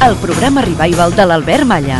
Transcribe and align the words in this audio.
El 0.00 0.14
programa 0.22 0.62
revival 0.62 1.10
de 1.16 1.24
l'Albert 1.26 1.66
Malla. 1.66 1.98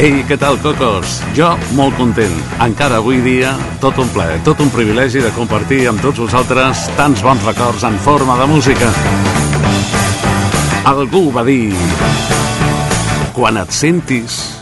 Ei, 0.00 0.24
què 0.26 0.34
tal, 0.40 0.58
cocos? 0.58 1.20
Jo 1.38 1.52
molt 1.78 1.94
content. 2.00 2.34
Encara 2.64 2.98
avui 2.98 3.22
dia, 3.22 3.54
tot 3.78 4.00
un 4.02 4.10
plaer, 4.10 4.40
tot 4.42 4.58
un 4.64 4.74
privilegi 4.74 5.22
de 5.22 5.30
compartir 5.38 5.84
amb 5.92 6.02
tots 6.02 6.18
vosaltres 6.24 6.88
tants 6.98 7.22
bons 7.22 7.46
records 7.46 7.86
en 7.86 7.98
forma 8.02 8.34
de 8.42 8.50
música. 8.50 8.90
Algú 10.90 11.28
va 11.30 11.46
dir... 11.46 11.68
Quan 13.30 13.60
et 13.60 13.70
sentis 13.70 14.59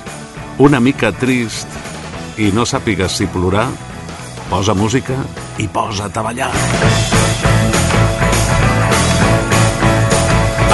una 0.59 0.81
mica 0.81 1.13
trist 1.15 1.71
i 2.39 2.51
no 2.55 2.65
sàpigues 2.67 3.15
si 3.19 3.27
plorar, 3.31 3.69
posa 4.51 4.75
música 4.75 5.15
i 5.63 5.69
posa't 5.71 6.19
a 6.19 6.25
ballar. 6.27 6.51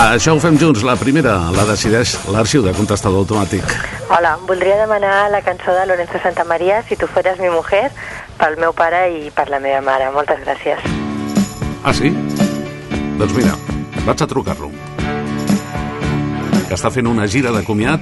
Això 0.04 0.34
ho 0.34 0.40
fem 0.40 0.56
junts. 0.60 0.84
La 0.86 0.96
primera 1.00 1.36
la 1.54 1.66
decideix 1.68 2.16
l'arxiu 2.32 2.64
de 2.64 2.72
contestador 2.76 3.24
automàtic. 3.24 3.64
Hola, 4.08 4.34
voldria 4.48 4.76
demanar 4.80 5.30
la 5.32 5.40
cançó 5.42 5.72
de 5.76 5.86
Lorenzo 5.86 6.20
Santamaría, 6.22 6.82
Si 6.88 6.96
tu 6.96 7.06
fueres 7.06 7.38
mi 7.40 7.50
mujer, 7.50 7.90
pel 8.38 8.56
meu 8.56 8.72
pare 8.72 9.08
i 9.12 9.30
per 9.30 9.48
la 9.48 9.60
meva 9.60 9.80
mare. 9.80 10.10
Moltes 10.12 10.40
gràcies. 10.44 10.80
Ah, 11.84 11.92
sí? 11.92 12.12
Doncs 13.18 13.34
mira, 13.36 13.56
vaig 14.04 14.22
a 14.22 14.26
trucar-lo. 14.26 14.70
Que 16.68 16.74
està 16.74 16.90
fent 16.90 17.06
una 17.06 17.26
gira 17.28 17.52
de 17.52 17.64
comiat 17.64 18.00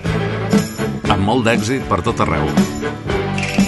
amb 1.23 1.31
molt 1.31 1.47
d'èxit 1.47 1.85
per 1.87 2.01
tot 2.03 2.19
arreu. 2.25 2.49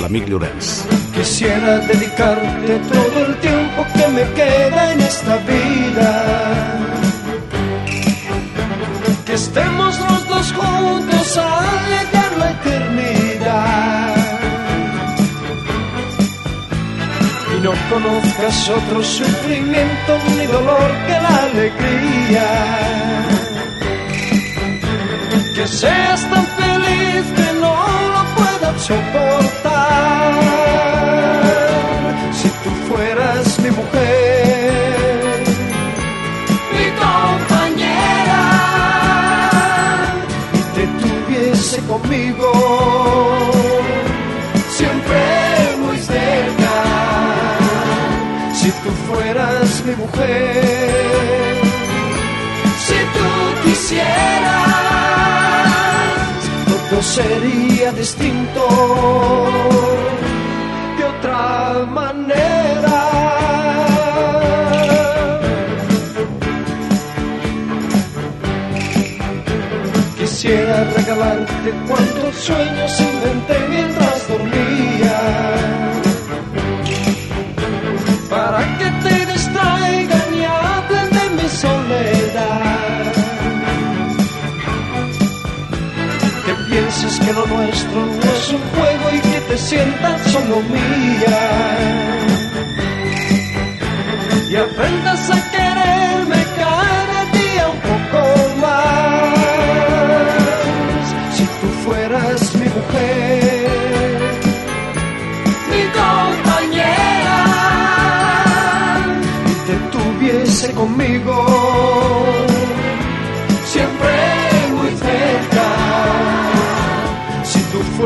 L'amic 0.00 0.27
Llorenç. 0.27 0.70
Quisiera 1.14 1.77
dedicarte 1.86 2.78
todo 2.91 3.19
el 3.27 3.36
tiempo 3.46 3.86
que 3.94 4.06
me 4.16 4.24
queda 4.38 4.83
en 4.92 5.00
esta 5.00 5.36
vida. 5.50 6.11
Que 9.24 9.34
estemos 9.34 9.92
los 10.00 10.28
dos 10.33 10.52
juntos 10.58 11.38
al 11.38 11.78
llegar 11.92 12.33
la 12.42 12.48
eternidad. 12.56 14.16
Y 17.55 17.56
no 17.66 17.72
conozcas 17.92 18.68
otro 18.68 19.00
sufrimiento 19.05 20.12
ni 20.36 20.46
dolor 20.46 20.91
que 21.06 21.16
la 21.27 21.36
alegría. 21.48 22.48
Que 25.55 25.66
seas 25.68 26.20
tan 26.30 26.46
feliz 26.58 27.24
que 27.36 27.43
soportar. 28.86 30.34
Si 32.38 32.48
tú 32.62 32.70
fueras 32.88 33.58
mi 33.60 33.70
mujer, 33.80 35.42
mi 36.77 36.86
compañera, 37.05 38.42
y 40.58 40.62
te 40.77 40.84
tuviese 41.02 41.78
conmigo, 41.92 42.50
siempre 44.78 45.20
muy 45.83 45.98
cerca. 45.98 46.74
Si 48.58 48.68
tú 48.83 48.90
fueras 49.08 49.68
mi 49.86 49.95
mujer, 49.96 50.93
todo 56.94 57.02
sería 57.02 57.90
distinto 57.92 58.60
de 60.96 61.05
otra 61.05 61.86
manera. 61.88 63.00
Quisiera 70.18 70.84
regalarte 70.96 71.70
cuantos 71.88 72.34
sueños 72.36 73.00
inventé 73.00 73.33
que 87.24 87.33
lo 87.33 87.46
nuestro 87.46 88.01
no 88.05 88.33
es 88.36 88.52
un 88.52 88.61
juego 88.74 89.11
y 89.12 89.20
que 89.20 89.40
te 89.48 89.57
sientas 89.57 90.20
solo 90.30 90.61
mía. 90.62 91.40
Y 94.51 94.57
aprendas 94.57 95.30
a 95.30 95.51
quererme 95.51 96.45
cada 96.57 97.24
día 97.33 97.68
un 97.74 97.80
poco 97.90 98.20
más. 98.61 99.34
Si 101.36 101.45
tú 101.45 101.68
fueras 101.84 102.55
mi 102.55 102.68
mujer, 102.79 104.20
mi 105.70 105.83
compañera, 106.01 107.40
y 109.51 109.55
te 109.67 109.77
tuviese 109.96 110.67
conmigo, 110.73 111.43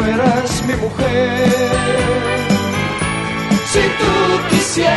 fueras 0.08 0.62
mi 0.66 0.74
mujer, 0.74 1.70
si 3.72 3.80
tú 3.98 4.12
quisieras, 4.48 4.94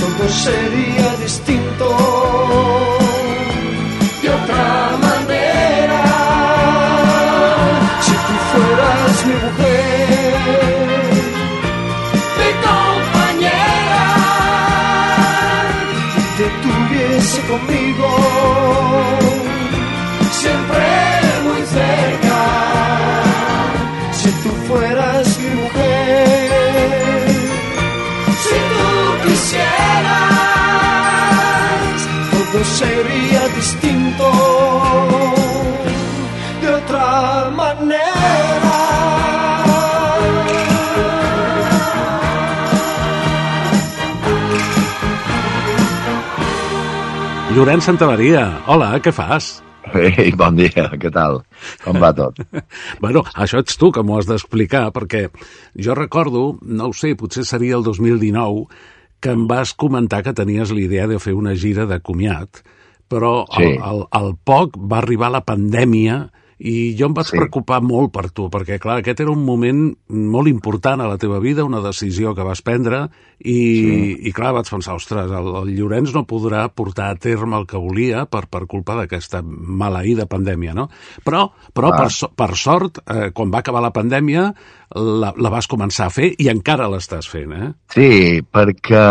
todo 0.00 0.28
sería 0.28 1.08
distinto 1.22 1.86
de 4.22 4.28
otra 4.28 4.68
manera. 5.00 6.02
Si 8.04 8.12
tú 8.12 8.34
fueras 8.52 9.14
mi 9.26 9.34
mujer, 9.44 9.61
Llorenç 47.52 47.84
Santamaria, 47.84 48.42
hola, 48.70 48.94
què 49.04 49.12
fas? 49.12 49.58
Ei, 49.98 50.30
bon 50.38 50.56
dia, 50.56 50.86
què 50.96 51.10
tal? 51.12 51.40
Com 51.82 51.98
va 52.00 52.12
tot? 52.16 52.38
bueno, 53.02 53.24
això 53.34 53.60
ets 53.60 53.76
tu 53.80 53.90
que 53.92 54.04
m'ho 54.06 54.16
has 54.20 54.28
d'explicar, 54.30 54.86
perquè 54.94 55.26
jo 55.76 55.96
recordo, 55.98 56.44
no 56.62 56.88
ho 56.88 56.96
sé, 56.96 57.12
potser 57.18 57.44
seria 57.48 57.76
el 57.76 57.84
2019, 57.84 58.64
que 59.22 59.34
em 59.36 59.44
vas 59.50 59.74
comentar 59.78 60.22
que 60.24 60.32
tenies 60.38 60.72
la 60.72 60.80
idea 60.80 61.08
de 61.10 61.18
fer 61.22 61.34
una 61.36 61.52
gira 61.58 61.84
de 61.90 62.00
comiat, 62.00 62.62
però 63.10 63.42
Sí. 63.52 63.66
al, 63.76 63.82
al, 63.90 64.06
al 64.22 64.32
poc 64.48 64.78
va 64.78 65.02
arribar 65.02 65.28
la 65.34 65.44
pandèmia 65.44 66.22
i 66.62 66.92
jo 66.94 67.08
em 67.08 67.14
vaig 67.16 67.26
Sí. 67.26 67.36
preocupar 67.36 67.80
molt 67.82 68.12
per 68.14 68.28
tu, 68.30 68.44
perquè, 68.48 68.76
clar, 68.78 69.00
aquest 69.00 69.18
era 69.24 69.32
un 69.32 69.40
moment 69.44 69.96
molt 70.08 70.46
important 70.46 71.00
a 71.02 71.08
la 71.10 71.18
teva 71.18 71.40
vida, 71.42 71.64
una 71.66 71.80
decisió 71.82 72.36
que 72.36 72.44
vas 72.46 72.62
prendre, 72.62 73.08
i, 73.42 73.56
sí. 73.56 74.28
i 74.28 74.32
clar, 74.32 74.52
vaig 74.54 74.68
pensar, 74.70 74.94
ostres, 74.94 75.26
el, 75.26 75.48
el 75.62 75.72
Llorenç 75.74 76.12
no 76.14 76.22
podrà 76.30 76.68
portar 76.70 77.08
a 77.10 77.16
terme 77.18 77.56
el 77.58 77.66
que 77.66 77.80
volia 77.82 78.26
per, 78.30 78.44
per 78.46 78.68
culpa 78.70 78.94
d'aquesta 79.00 79.40
maleïda 79.42 80.28
pandèmia, 80.30 80.74
no? 80.78 80.88
Però, 81.26 81.48
però 81.74 81.90
Ah. 81.92 81.96
per, 82.04 82.10
so- 82.14 82.30
per 82.36 82.54
sort, 82.56 83.00
eh, 83.10 83.32
quan 83.34 83.50
va 83.50 83.58
acabar 83.58 83.82
la 83.82 83.90
pandèmia, 83.92 84.52
la, 84.94 85.32
la 85.36 85.50
vas 85.50 85.66
començar 85.66 86.06
a 86.06 86.10
fer 86.14 86.34
i 86.38 86.46
encara 86.52 86.86
l'estàs 86.92 87.26
fent, 87.26 87.52
eh? 87.58 87.72
Sí, 87.90 88.40
perquè, 88.52 89.02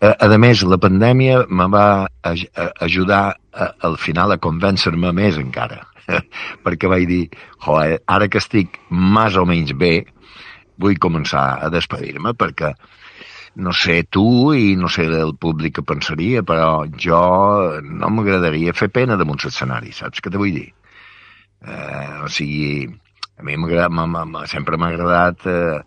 eh, 0.00 0.14
a 0.18 0.38
més, 0.38 0.64
la 0.64 0.78
pandèmia 0.82 1.44
me 1.48 1.68
va 1.68 2.08
aj 2.22 2.46
a- 2.56 2.72
ajudar 2.88 3.36
a, 3.52 3.70
al 3.86 3.96
final 3.98 4.32
a 4.32 4.38
convèncer-me 4.38 5.12
més 5.12 5.36
encara. 5.38 5.84
perquè 6.64 6.90
vaig 6.90 7.08
dir, 7.08 7.24
joder, 7.64 7.98
ara 8.06 8.28
que 8.28 8.40
estic 8.42 8.78
més 8.90 9.36
o 9.36 9.44
menys 9.48 9.74
bé, 9.78 9.92
vull 10.78 10.98
començar 11.02 11.58
a 11.64 11.70
despedir-me 11.74 12.34
perquè 12.38 12.72
no 13.58 13.72
sé 13.74 14.04
tu 14.06 14.54
i 14.54 14.76
no 14.78 14.90
sé 14.92 15.08
el 15.08 15.34
públic 15.40 15.78
que 15.78 15.86
pensaria, 15.86 16.44
però 16.46 16.86
jo 16.94 17.20
no 17.82 18.10
m'agradaria 18.14 18.76
fer 18.76 18.90
pena 18.94 19.16
damunt 19.18 19.42
l'escenari, 19.42 19.90
saps 19.92 20.22
què 20.22 20.30
te 20.30 20.38
vull 20.38 20.54
dir? 20.54 20.68
Eh, 21.66 22.22
o 22.22 22.28
sigui, 22.30 22.86
a 23.38 23.42
mi 23.42 23.56
sempre 24.46 24.76
m'ha 24.78 24.92
agradat 24.92 25.46
eh, 25.46 25.80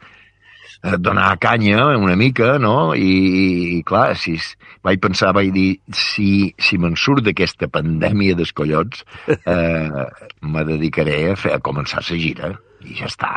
donar 0.82 1.38
canya 1.40 1.98
una 1.98 2.16
mica, 2.16 2.58
no? 2.60 2.94
I, 2.96 3.78
i 3.78 3.84
clar, 3.86 4.16
si, 4.18 4.36
vaig 4.84 5.02
pensar, 5.02 5.32
vaig 5.38 5.52
dir, 5.54 5.70
si, 5.94 6.52
si 6.58 6.80
me'n 6.82 6.98
surt 6.98 7.26
d'aquesta 7.28 7.70
pandèmia 7.70 8.36
dels 8.38 8.54
collons, 8.58 9.04
eh, 9.30 10.06
me 10.42 10.66
dedicaré 10.66 11.18
a, 11.32 11.36
fer, 11.38 11.54
a 11.56 11.62
començar 11.62 12.02
la 12.08 12.18
gira, 12.18 12.54
i 12.82 12.98
ja 12.98 13.10
està. 13.12 13.34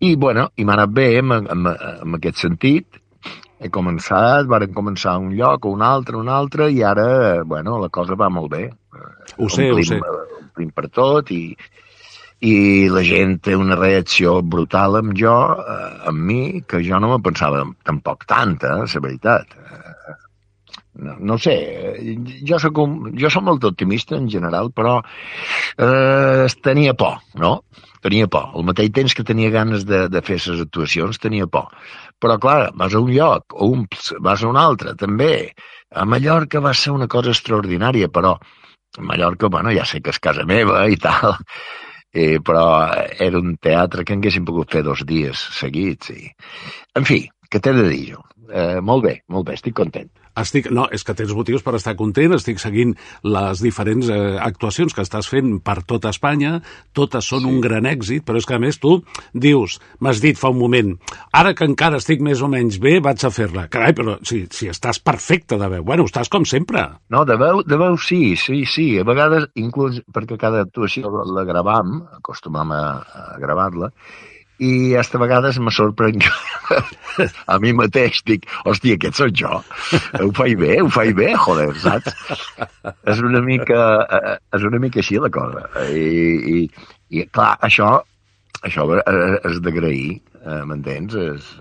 I, 0.00 0.14
bueno, 0.16 0.50
i 0.56 0.64
m'ha 0.64 0.78
anat 0.78 0.94
bé 0.96 1.10
en, 1.20 1.32
en, 1.36 1.68
en 1.68 2.16
aquest 2.20 2.40
sentit. 2.44 3.02
He 3.56 3.70
començat, 3.72 4.44
varen 4.48 4.74
començar 4.76 5.16
un 5.20 5.30
lloc, 5.36 5.64
a 5.64 5.72
un 5.72 5.82
altre, 5.84 6.16
un 6.20 6.28
altre, 6.28 6.68
i 6.72 6.82
ara, 6.84 7.42
bueno, 7.44 7.78
la 7.80 7.88
cosa 7.92 8.16
va 8.16 8.28
molt 8.32 8.52
bé. 8.52 8.66
Ho 9.36 9.48
sé, 9.52 9.70
ho 9.72 9.80
sé. 9.84 10.00
Omplim 10.40 10.72
per 10.76 10.88
tot 10.92 11.32
i, 11.32 11.56
i 12.44 12.88
la 12.92 13.02
gent 13.06 13.38
té 13.44 13.56
una 13.56 13.78
reacció 13.78 14.40
brutal 14.42 14.98
amb 15.00 15.14
jo, 15.16 15.36
eh, 15.56 15.90
amb 16.10 16.20
mi, 16.30 16.40
que 16.68 16.82
jo 16.84 17.00
no 17.00 17.14
me 17.14 17.20
pensava 17.24 17.64
tampoc 17.84 18.26
tanta, 18.28 18.76
la 18.82 19.04
veritat. 19.08 19.56
Eh, 19.56 19.86
No, 20.96 21.14
no 21.20 21.36
sé, 21.36 21.52
eh, 21.52 22.14
jo 22.48 22.56
soc, 22.58 22.78
un, 22.80 23.10
jo 23.20 23.28
soc 23.28 23.42
molt 23.44 23.64
optimista 23.68 24.16
en 24.16 24.30
general, 24.32 24.70
però 24.72 24.94
eh, 25.76 26.46
tenia 26.64 26.94
por, 26.94 27.18
no? 27.42 27.50
Tenia 28.04 28.28
por. 28.32 28.48
Al 28.56 28.64
mateix 28.64 28.92
temps 28.96 29.14
que 29.16 29.26
tenia 29.26 29.52
ganes 29.52 29.84
de, 29.84 30.06
de 30.08 30.22
fer 30.24 30.38
les 30.40 30.62
actuacions, 30.64 31.20
tenia 31.20 31.48
por. 31.52 31.68
Però, 32.22 32.38
clar, 32.40 32.70
vas 32.80 32.96
a 32.96 33.02
un 33.04 33.12
lloc, 33.12 33.52
o 33.52 33.68
un, 33.74 33.84
vas 34.24 34.42
a 34.42 34.48
un 34.48 34.56
altre, 34.56 34.94
també. 34.96 35.52
A 35.92 36.06
Mallorca 36.08 36.64
va 36.64 36.72
ser 36.74 36.94
una 36.96 37.08
cosa 37.12 37.34
extraordinària, 37.34 38.08
però 38.08 38.36
a 38.36 39.04
Mallorca, 39.04 39.52
bueno, 39.52 39.72
ja 39.76 39.84
sé 39.84 40.00
que 40.00 40.14
és 40.14 40.22
casa 40.22 40.48
meva 40.48 40.86
i 40.88 40.96
tal, 40.96 41.36
eh, 42.16 42.38
però 42.40 42.66
era 43.28 43.40
un 43.42 43.56
teatre 43.62 44.04
que 44.06 44.16
haguéssim 44.16 44.46
pogut 44.48 44.72
fer 44.72 44.82
dos 44.86 45.04
dies 45.08 45.42
seguits. 45.58 46.12
I... 46.14 46.30
En 46.96 47.04
fi, 47.08 47.22
què 47.52 47.60
t'he 47.60 47.74
de 47.76 47.88
dir 47.90 48.04
jo? 48.14 48.22
Eh, 48.48 48.80
molt 48.80 49.04
bé, 49.06 49.18
molt 49.32 49.50
bé, 49.50 49.58
estic 49.60 49.76
content. 49.76 50.08
Estic, 50.36 50.68
no, 50.74 50.86
és 50.92 51.04
que 51.06 51.14
tens 51.16 51.32
motius 51.36 51.64
per 51.64 51.76
estar 51.78 51.96
content, 51.96 52.34
estic 52.36 52.60
seguint 52.60 52.94
les 53.24 53.62
diferents 53.64 54.10
eh, 54.12 54.18
actuacions 54.42 54.92
que 54.92 55.04
estàs 55.06 55.28
fent 55.32 55.56
per 55.64 55.78
tota 55.88 56.12
Espanya, 56.12 56.58
totes 56.96 57.28
són 57.32 57.44
sí. 57.44 57.50
un 57.50 57.62
gran 57.64 57.88
èxit, 57.88 58.24
però 58.26 58.40
és 58.40 58.48
que 58.48 58.56
a 58.56 58.60
més 58.62 58.80
tu 58.82 58.98
dius, 59.32 59.78
m'has 60.04 60.20
dit 60.20 60.38
fa 60.38 60.52
un 60.52 60.60
moment, 60.60 60.92
ara 61.32 61.54
que 61.56 61.68
encara 61.68 62.00
estic 62.02 62.24
més 62.24 62.42
o 62.44 62.50
menys 62.52 62.78
bé, 62.82 62.98
vaig 63.04 63.24
a 63.24 63.32
fer-la. 63.32 63.66
Carai, 63.72 63.96
però 63.96 64.18
si, 64.26 64.44
si 64.52 64.70
estàs 64.72 65.00
perfecte 65.00 65.58
de 65.60 65.70
veu, 65.72 65.86
bueno, 65.88 66.06
estàs 66.08 66.30
com 66.32 66.44
sempre. 66.48 66.84
No, 67.12 67.24
de 67.28 67.38
veu, 67.40 67.62
de 67.66 67.80
veu 67.80 67.96
sí, 68.00 68.36
sí, 68.40 68.64
sí. 68.68 68.88
A 69.00 69.06
vegades, 69.08 69.48
inclús 69.56 70.02
perquè 70.12 70.38
cada 70.40 70.64
actuació 70.66 71.12
la, 71.12 71.26
la 71.38 71.46
gravam, 71.48 72.00
acostumam 72.20 72.72
a, 72.76 72.84
a 73.00 73.28
gravar-la, 73.42 73.92
i 74.62 74.96
a 74.96 75.02
vegades 75.20 75.58
me 75.60 75.72
sorprèn 75.74 76.20
que 76.22 76.30
a 77.52 77.58
mi 77.60 77.72
mateix 77.76 78.22
dic, 78.28 78.46
hòstia, 78.64 78.96
aquest 78.96 79.20
sóc 79.20 79.34
jo. 79.36 79.60
Ho 80.20 80.30
faig 80.36 80.56
bé, 80.60 80.76
ho 80.82 80.88
faig 80.92 81.14
bé, 81.18 81.32
joder, 81.44 81.68
saps? 81.82 82.14
És 83.12 83.22
una 83.24 83.42
mica, 83.44 83.80
eh, 84.18 84.36
és 84.56 84.66
una 84.68 84.80
mica 84.82 85.02
així 85.02 85.20
la 85.22 85.32
cosa. 85.32 85.66
I, 85.92 86.06
i, 86.56 86.62
i 87.10 87.26
clar, 87.28 87.54
això, 87.68 87.92
això 88.62 88.88
eh, 88.96 89.36
és 89.50 89.60
d'agrair, 89.64 90.16
eh, 90.40 90.62
m'entens? 90.70 91.18
És, 91.26 91.52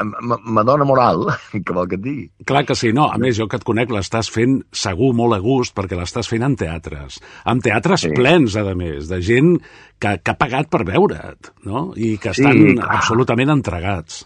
em- 0.00 0.12
m- 0.22 0.38
me 0.56 0.62
dona 0.64 0.84
moral, 0.88 1.26
que 1.52 1.72
vol 1.76 1.88
que 1.90 1.96
et 1.98 2.02
digui. 2.04 2.26
Clar 2.46 2.64
que 2.68 2.74
sí, 2.78 2.92
no. 2.96 3.08
A 3.12 3.18
més, 3.22 3.36
jo 3.38 3.46
que 3.48 3.56
et 3.60 3.64
conec 3.66 3.90
l'estàs 3.94 4.30
fent 4.32 4.58
segur 4.72 5.12
molt 5.16 5.36
a 5.36 5.40
gust 5.44 5.74
perquè 5.76 5.98
l'estàs 5.98 6.28
fent 6.30 6.44
en 6.46 6.56
teatres. 6.56 7.20
En 7.46 7.60
teatres 7.64 8.00
sí. 8.06 8.12
Sí. 8.12 8.14
plens, 8.16 8.56
a 8.56 8.64
més, 8.78 9.08
de 9.10 9.20
gent 9.24 9.56
que, 9.98 10.16
que 10.22 10.32
ha 10.34 10.38
pagat 10.38 10.70
per 10.72 10.84
veure't, 10.88 11.52
no? 11.66 11.90
I 11.96 12.16
que 12.22 12.32
Sí, 12.36 12.42
estan 12.44 12.62
clar. 12.80 12.90
absolutament 13.00 13.52
entregats. 13.56 14.24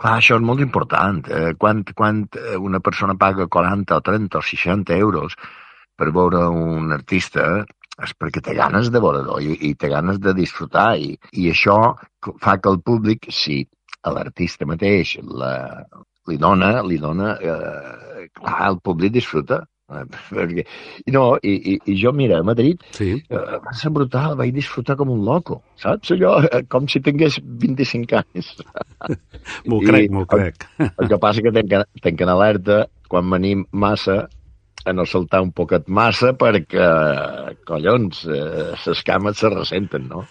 Clar, 0.00 0.14
això 0.20 0.38
és 0.38 0.44
molt 0.46 0.62
important. 0.64 1.18
Eh, 1.28 1.50
quan, 1.60 1.82
quan 1.96 2.22
eh, 2.32 2.56
una 2.56 2.80
persona 2.80 3.18
paga 3.20 3.44
40 3.52 3.98
o 3.98 4.00
30 4.00 4.38
o 4.38 4.42
60 4.42 4.96
euros 4.96 5.34
per 6.00 6.08
veure 6.16 6.46
un 6.48 6.92
artista 6.96 7.66
és 8.00 8.14
perquè 8.16 8.40
té 8.40 8.54
ganes 8.56 8.88
de 8.88 9.00
veure-lo 9.04 9.36
i, 9.44 9.58
i 9.68 9.74
té 9.76 9.90
ganes 9.92 10.16
de 10.24 10.32
disfrutar 10.32 10.94
i, 10.96 11.10
i 11.36 11.50
això 11.50 11.74
fa 12.40 12.54
que 12.56 12.70
el 12.72 12.78
públic, 12.80 13.26
si 13.28 13.66
a 14.02 14.12
l'artista 14.14 14.66
mateix 14.68 15.16
la, 15.26 15.84
li 16.30 16.38
dona, 16.40 16.80
li 16.86 16.96
dona 17.00 17.34
eh, 17.40 18.28
clar, 18.36 18.56
el 18.70 18.80
públic 18.84 19.12
disfruta. 19.18 19.60
Eh, 19.90 20.04
perquè, 20.30 20.64
no, 21.10 21.24
i, 21.42 21.54
i, 21.72 21.76
i 21.90 21.96
jo, 21.98 22.12
mira, 22.16 22.38
a 22.40 22.46
Madrid 22.46 22.82
Sí. 22.96 23.12
eh, 23.18 23.58
va 23.64 23.74
ser 23.76 23.90
brutal, 23.94 24.36
vaig 24.38 24.52
disfrutar 24.54 24.96
com 25.00 25.10
un 25.12 25.24
loco, 25.26 25.60
saps? 25.82 26.12
Allò, 26.14 26.36
eh, 26.46 26.62
com 26.70 26.86
si 26.88 27.02
tingués 27.04 27.40
25 27.42 28.20
anys. 28.22 28.52
M'ho 29.68 29.80
crec, 29.82 30.10
m'ho 30.14 30.26
crec. 30.30 30.66
El 30.90 31.08
que 31.10 31.18
passa 31.20 31.42
que 31.42 31.52
tenc, 31.56 31.72
tenc 32.04 32.20
en 32.22 32.32
alerta 32.32 32.84
quan 33.10 33.30
venim 33.32 33.64
massa 33.72 34.22
a 34.86 34.92
no 34.96 35.04
saltar 35.04 35.42
un 35.44 35.50
poquet 35.52 35.88
massa 35.92 36.32
perquè, 36.38 36.86
collons, 37.68 38.22
eh, 38.30 38.94
cames 39.04 39.42
se 39.42 39.50
ressenten, 39.52 40.06
no? 40.08 40.22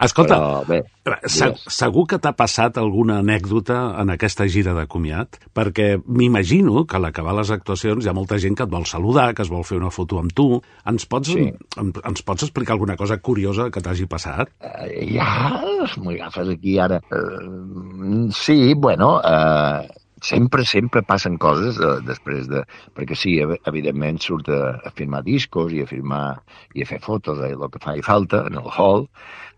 Escolta, 0.00 0.36
Però 0.38 0.62
bé, 0.68 0.82
Se 1.26 1.48
segur 1.72 2.04
que 2.06 2.18
t'ha 2.22 2.32
passat 2.36 2.76
alguna 2.78 3.16
anècdota 3.22 3.78
en 4.00 4.10
aquesta 4.14 4.46
gira 4.46 4.74
de 4.76 4.84
comiat? 4.86 5.38
Perquè 5.56 5.96
m'imagino 6.06 6.84
que 6.86 6.96
a 6.96 7.00
l'acabar 7.02 7.34
les 7.38 7.50
actuacions 7.50 8.04
hi 8.04 8.08
ha 8.10 8.14
molta 8.14 8.38
gent 8.38 8.54
que 8.58 8.62
et 8.66 8.70
vol 8.70 8.86
saludar, 8.86 9.32
que 9.34 9.42
es 9.42 9.50
vol 9.50 9.64
fer 9.64 9.78
una 9.80 9.90
foto 9.90 10.18
amb 10.20 10.32
tu. 10.32 10.60
Ens 10.86 11.06
pots, 11.06 11.32
Sí. 11.34 11.48
em, 11.80 11.92
ens 12.04 12.22
pots 12.22 12.42
explicar 12.46 12.74
alguna 12.76 12.96
cosa 12.96 13.18
curiosa 13.18 13.70
que 13.70 13.80
t'hagi 13.80 14.06
passat? 14.06 14.50
Eh, 14.60 15.08
ja, 15.14 15.62
m'agafes 15.98 16.48
aquí 16.54 16.78
ara. 16.78 17.00
Eh, 17.10 18.28
sí, 18.32 18.74
bueno, 18.74 19.20
eh, 19.24 19.88
sempre, 20.20 20.64
sempre 20.64 21.02
passen 21.02 21.38
coses 21.38 21.78
eh, 21.80 22.00
després 22.06 22.48
de... 22.50 22.62
Perquè 22.94 23.14
sí, 23.16 23.36
ev- 23.40 23.58
evidentment 23.66 24.18
surt 24.20 24.48
a, 24.50 24.80
a 24.84 24.90
firmar 24.94 25.22
discos 25.24 25.72
i 25.72 25.82
a 25.82 25.86
firmar 25.86 26.40
i 26.74 26.82
a 26.82 26.86
fer 26.86 27.00
fotos 27.00 27.38
de 27.38 27.52
el 27.54 27.68
que 27.70 27.78
fa 27.82 27.96
i 27.96 28.02
falta 28.02 28.44
en 28.46 28.58
el 28.58 28.66
hall 28.76 29.06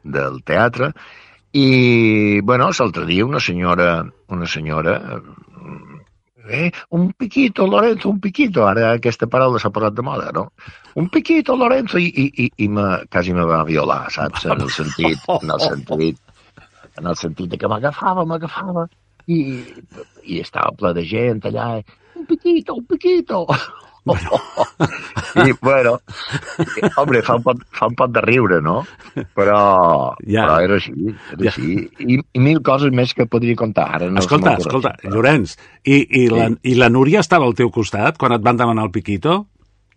del 0.03 0.43
teatre. 0.45 0.93
I, 1.51 2.41
bueno, 2.47 2.71
l'altre 2.71 3.05
dia 3.07 3.27
una 3.27 3.41
senyora, 3.41 4.05
una 4.29 4.47
senyora 4.47 5.21
Eh, 6.51 6.73
un 6.91 7.13
piquito, 7.13 7.67
Lorenzo, 7.67 8.09
un 8.09 8.19
piquito. 8.19 8.67
Ara 8.67 8.91
aquesta 8.97 9.29
paraula 9.31 9.61
s'ha 9.63 9.71
posat 9.71 9.95
de 9.95 10.03
moda, 10.03 10.31
no? 10.35 10.49
Un 10.99 11.09
piquito, 11.09 11.55
Lorenzo, 11.55 11.99
i, 11.99 12.09
i, 12.11 12.27
i, 12.45 12.47
i 12.65 12.69
me, 12.69 13.05
quasi 13.11 13.33
me 13.37 13.45
va 13.47 13.63
violar, 13.69 14.11
saps? 14.11 14.49
En 14.51 14.65
el 14.65 14.73
sentit, 14.75 15.29
en 15.37 15.55
el 15.55 15.63
sentit, 15.63 16.19
en 16.99 17.07
el 17.13 17.19
sentit 17.21 17.53
de 17.53 17.61
que 17.61 17.71
m'agafava, 17.71 18.27
m'agafava, 18.27 18.89
i, 19.31 19.39
i 20.27 20.41
estava 20.43 20.75
ple 20.81 20.91
de 20.99 21.07
gent 21.07 21.45
allà, 21.47 21.69
un 22.19 22.27
piquito, 22.27 22.81
un 22.81 22.89
piquito. 22.91 23.45
I, 25.47 25.53
bueno, 25.63 26.01
i, 26.59 26.89
hombre, 26.97 27.21
fa 27.23 27.37
un, 27.39 27.43
pot, 27.45 27.61
fa 27.77 27.87
un 27.91 27.95
pot 27.99 28.11
de 28.15 28.23
riure, 28.25 28.61
no? 28.65 28.81
Però, 29.37 29.61
Ja. 30.27 30.47
però 30.47 30.57
era 30.65 30.79
així, 30.81 30.95
era 31.35 31.45
Ja. 31.45 31.51
així. 31.53 31.75
I, 32.01 32.19
I 32.35 32.41
mil 32.43 32.63
coses 32.67 32.91
més 32.97 33.13
que 33.15 33.27
podria 33.31 33.55
contar. 33.57 33.87
Ara 34.01 34.11
no 34.11 34.19
escolta, 34.25 34.57
escolta, 34.59 34.95
Llorenç, 35.05 35.57
i, 35.85 36.01
i, 36.25 36.27
la, 36.33 36.49
i 36.63 36.75
la 36.79 36.89
Núria 36.91 37.21
estava 37.21 37.47
al 37.47 37.55
teu 37.59 37.71
costat 37.71 38.19
quan 38.19 38.33
et 38.37 38.43
van 38.43 38.57
demanar 38.59 38.89
el 38.89 38.95
piquito? 38.95 39.47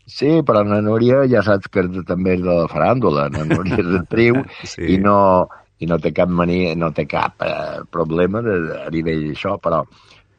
Sí, 0.06 0.42
però 0.46 0.66
la 0.68 0.82
Núria 0.84 1.24
ja 1.32 1.42
saps 1.46 1.70
que 1.72 1.86
també 2.06 2.36
és 2.36 2.42
de 2.44 2.52
la 2.52 2.68
faràndula. 2.68 3.30
La 3.32 3.46
Núria 3.48 3.80
és 3.80 3.94
actriu 4.02 4.42
Sí. 4.68 4.96
i 4.96 4.98
no, 5.00 5.48
i 5.80 5.88
no 5.90 5.98
té 6.00 6.12
cap 6.16 6.30
mania, 6.30 6.76
no 6.76 6.92
té 6.92 7.08
cap 7.10 7.42
eh, 7.42 7.82
problema 7.92 8.42
de, 8.44 8.58
a 8.86 8.90
nivell 8.92 9.30
d'això, 9.32 9.58
però, 9.64 9.86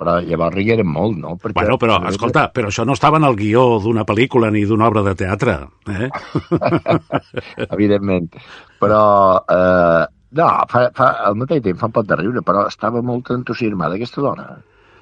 Però 0.04 0.18
llavors 0.20 0.52
rigueren 0.52 0.88
molt, 0.90 1.16
no? 1.16 1.38
Perquè, 1.40 1.56
Bueno, 1.56 1.78
però, 1.80 1.96
escolta, 2.10 2.50
però 2.52 2.68
això 2.68 2.84
no 2.84 2.92
estava 2.92 3.16
en 3.16 3.24
el 3.24 3.38
guió 3.38 3.78
d'una 3.80 4.04
pel·lícula 4.04 4.50
ni 4.52 4.66
d'una 4.68 4.90
obra 4.90 5.00
de 5.06 5.14
teatre, 5.16 5.54
eh? 5.88 6.10
Evidentment. 7.70 8.28
Però, 8.84 9.00
eh, 9.48 10.04
no, 10.36 10.50
fa, 10.68 10.84
fa, 10.92 11.08
al 11.24 11.40
mateix 11.40 11.64
temps 11.64 11.80
fa 11.80 11.88
un 11.88 11.96
pot 11.96 12.10
de 12.10 12.20
riure, 12.20 12.44
però 12.44 12.66
estava 12.68 13.00
molt 13.00 13.32
entusiasmada 13.32 13.96
aquesta 13.96 14.20
dona. 14.20 14.48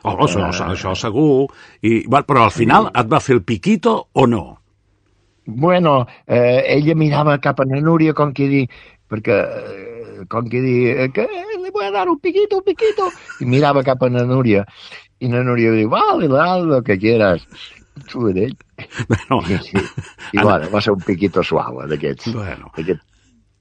Oh, 0.07 0.15
això, 0.23 0.47
això 0.71 0.95
segur. 0.99 1.49
I, 1.83 2.03
però 2.07 2.47
al 2.47 2.55
final 2.55 2.91
et 2.95 3.11
va 3.11 3.23
fer 3.23 3.41
el 3.41 3.45
piquito 3.47 3.97
o 4.15 4.27
no? 4.31 4.45
Bueno, 5.47 6.05
eh, 6.27 6.63
ella 6.77 6.95
mirava 6.95 7.41
cap 7.43 7.59
a 7.59 7.67
la 7.67 7.83
Núria 7.83 8.15
com 8.15 8.31
que 8.35 8.47
dir, 8.51 8.67
perquè 9.11 9.39
eh, 9.43 9.92
com 10.29 10.49
que 10.49 10.61
dir, 10.65 10.81
eh, 10.97 11.11
que 11.15 11.27
le 11.27 11.71
voy 11.71 11.87
a 11.87 11.91
dar 11.91 12.09
un 12.09 12.19
piquito, 12.21 12.59
un 12.59 12.67
piquito, 12.67 13.11
i 13.41 13.47
mirava 13.47 13.85
cap 13.87 14.03
a 14.03 14.11
la 14.13 14.25
Núria, 14.29 14.65
i 15.21 15.31
la 15.31 15.45
Núria 15.47 15.73
diu, 15.77 15.89
vale, 15.93 16.29
dale, 16.29 16.67
lo 16.67 16.83
que 16.83 16.99
quieras. 16.99 17.47
Tu 18.09 18.29
ell. 18.29 18.57
Bueno, 19.09 19.43
I, 19.49 19.55
i, 19.55 19.81
i 20.33 20.39
bueno, 20.41 20.71
va 20.73 20.81
ser 20.81 20.95
un 20.95 21.03
piquito 21.05 21.43
suau, 21.45 21.83
d'aquests. 21.87 22.33
Bueno. 22.33 22.71
D'aquest, 22.77 23.03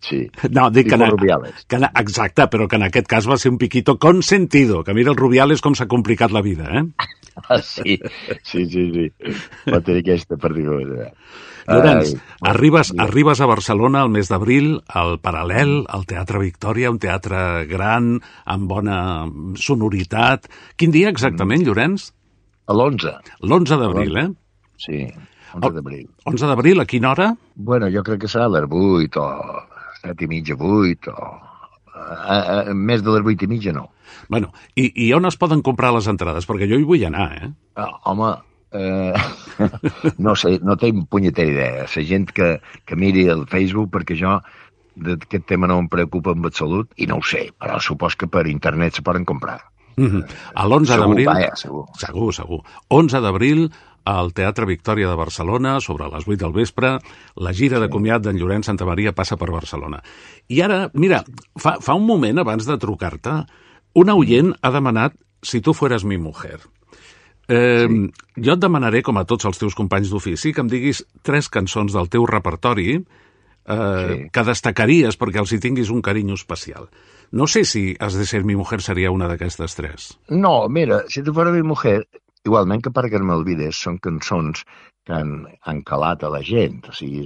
sí. 0.07 0.21
no, 0.49 0.69
dic 0.71 0.87
que, 0.89 0.95
en, 0.95 1.09
Rubiales. 1.11 1.65
que 1.67 1.77
en, 1.81 1.89
exacte, 1.99 2.47
però 2.51 2.67
que 2.71 2.79
en 2.79 2.87
aquest 2.87 3.09
cas 3.11 3.27
va 3.29 3.37
ser 3.37 3.51
un 3.51 3.59
piquito 3.61 3.97
consentido, 3.99 4.85
que 4.87 4.95
mira 4.97 5.11
el 5.11 5.19
Rubiales 5.19 5.61
com 5.61 5.75
s'ha 5.75 5.89
complicat 5.91 6.31
la 6.31 6.45
vida, 6.45 6.69
eh? 6.79 6.85
Ah, 7.47 7.61
sí, 7.63 7.95
sí, 8.43 8.65
sí, 8.67 8.81
sí. 8.91 9.05
Va 9.71 9.79
tenir 9.79 10.01
aquesta 10.03 10.35
particularitat. 10.35 11.15
Llorenç, 11.67 12.13
Ai, 12.15 12.51
arribes, 12.53 12.91
mira. 12.93 13.05
arribes 13.05 13.41
a 13.41 13.47
Barcelona 13.49 14.01
el 14.05 14.09
mes 14.13 14.29
d'abril, 14.31 14.71
al 14.87 15.19
Paral·lel, 15.21 15.73
al 15.89 16.05
Teatre 16.09 16.39
Victòria, 16.41 16.91
un 16.91 16.99
teatre 16.99 17.65
gran, 17.69 18.15
amb 18.45 18.69
bona 18.69 19.27
sonoritat. 19.55 20.47
Quin 20.77 20.91
dia 20.91 21.09
exactament, 21.11 21.65
Llorenç? 21.67 22.09
A 22.67 22.73
l'11, 22.73 23.11
L'11 23.43 23.77
d'abril, 23.83 24.17
eh? 24.23 24.29
sí, 24.77 25.05
Oh. 25.51 25.67
11 25.67 25.73
d'abril. 25.75 26.05
11 26.31 26.47
d'abril, 26.47 26.79
a 26.79 26.85
quina 26.87 27.09
hora? 27.09 27.25
Bueno, 27.59 27.89
jo 27.91 27.99
crec 28.07 28.21
que 28.21 28.27
serà 28.31 28.45
a 28.47 28.51
les 28.53 28.63
8 28.71 29.19
o 29.19 29.25
7 29.99 30.23
i 30.23 30.27
mitja, 30.31 30.55
8 30.55 31.11
o... 31.11 31.25
A, 31.91 32.37
a, 32.37 32.73
més 32.73 33.03
de 33.03 33.11
les 33.11 33.25
8 33.33 33.43
i 33.43 33.49
mitja 33.51 33.73
no. 33.75 33.89
Bueno, 34.31 34.53
i, 34.79 34.85
i 34.95 35.09
on 35.11 35.27
es 35.27 35.35
poden 35.35 35.59
comprar 35.61 35.91
les 35.91 36.07
entrades? 36.07 36.47
Perquè 36.47 36.69
jo 36.71 36.79
hi 36.79 36.87
vull 36.87 37.03
anar, 37.03 37.27
eh? 37.35 37.49
Ah, 37.75 37.89
home, 38.07 38.29
eh, 38.71 39.13
no 40.17 40.35
sé, 40.35 40.57
no 40.63 40.77
tinc 40.77 41.07
punyetera 41.09 41.51
idea. 41.51 41.85
La 41.85 42.05
gent 42.07 42.31
que, 42.31 42.55
que 42.85 42.95
miri 42.95 43.27
el 43.31 43.45
Facebook, 43.51 43.91
perquè 43.97 44.17
jo 44.19 44.39
d'aquest 45.01 45.45
tema 45.47 45.69
no 45.71 45.79
em 45.79 45.87
preocupa 45.89 46.33
en 46.35 46.45
absolut, 46.45 46.91
i 46.99 47.07
no 47.07 47.21
ho 47.21 47.25
sé, 47.25 47.47
però 47.59 47.79
supos 47.79 48.17
que 48.19 48.27
per 48.27 48.47
internet 48.51 48.99
se 48.99 49.05
poden 49.05 49.25
comprar. 49.25 49.61
Mhm. 49.95 50.25
A 50.55 50.65
l'11 50.65 50.85
Segur, 50.85 51.07
d'abril... 51.07 51.31
segur. 51.55 51.85
Segur, 51.99 52.33
segur. 52.35 52.59
11 52.89 53.21
d'abril, 53.23 53.65
al 54.05 54.31
Teatre 54.33 54.65
Victòria 54.65 55.09
de 55.09 55.15
Barcelona, 55.15 55.79
sobre 55.79 56.07
les 56.09 56.27
8 56.27 56.39
del 56.41 56.53
vespre, 56.55 56.95
la 57.35 57.53
gira 57.53 57.79
de 57.79 57.89
comiat 57.89 58.23
d'en 58.25 58.39
Llorenç 58.39 58.65
Santa 58.65 58.87
Maria 58.87 59.13
passa 59.13 59.37
per 59.37 59.51
Barcelona. 59.51 60.01
I 60.49 60.61
ara, 60.65 60.83
mira, 60.93 61.21
fa, 61.59 61.77
fa 61.83 61.95
un 61.95 62.07
moment, 62.07 62.41
abans 62.41 62.65
de 62.65 62.77
trucar-te, 62.81 63.41
un 63.93 64.13
oient 64.15 64.55
ha 64.61 64.71
demanat 64.73 65.17
si 65.43 65.61
tu 65.61 65.73
fueras 65.73 66.03
mi 66.03 66.17
mujer. 66.17 66.59
Eh, 67.51 67.87
sí. 67.89 68.11
Jo 68.47 68.53
et 68.55 68.61
demanaré, 68.63 69.01
com 69.03 69.17
a 69.19 69.25
tots 69.27 69.45
els 69.49 69.59
teus 69.59 69.75
companys 69.75 70.11
d'ofici, 70.13 70.53
que 70.55 70.61
em 70.63 70.69
diguis 70.71 71.03
tres 71.25 71.49
cançons 71.51 71.91
del 71.93 72.07
teu 72.09 72.25
repertori 72.29 72.93
eh, 72.97 74.07
Sí. 74.07 74.29
que 74.33 74.43
destacaries 74.47 75.17
perquè 75.19 75.39
els 75.43 75.51
hi 75.53 75.59
tinguis 75.59 75.91
un 75.93 76.01
carinyo 76.01 76.33
especial. 76.39 76.87
No 77.31 77.45
sé 77.47 77.63
si 77.63 77.95
Has 77.99 78.15
de 78.17 78.25
ser 78.25 78.43
mi 78.43 78.55
mujer 78.55 78.81
seria 78.81 79.11
una 79.11 79.27
d'aquestes 79.27 79.75
tres. 79.75 80.07
No, 80.29 80.67
mira, 80.69 81.03
si 81.07 81.23
tu 81.23 81.33
fuera 81.33 81.51
mi 81.51 81.61
mujer, 81.63 82.07
igualment 82.43 82.81
que 82.83 82.91
per 82.91 83.09
que 83.09 83.19
no 83.19 83.35
olvides, 83.37 83.75
són 83.77 83.99
cançons 83.99 84.65
que 85.05 85.13
han, 85.13 85.45
han 85.65 85.81
calat 85.83 86.23
a 86.23 86.29
la 86.29 86.41
gent. 86.43 86.81
O 86.89 86.93
sigui, 86.93 87.23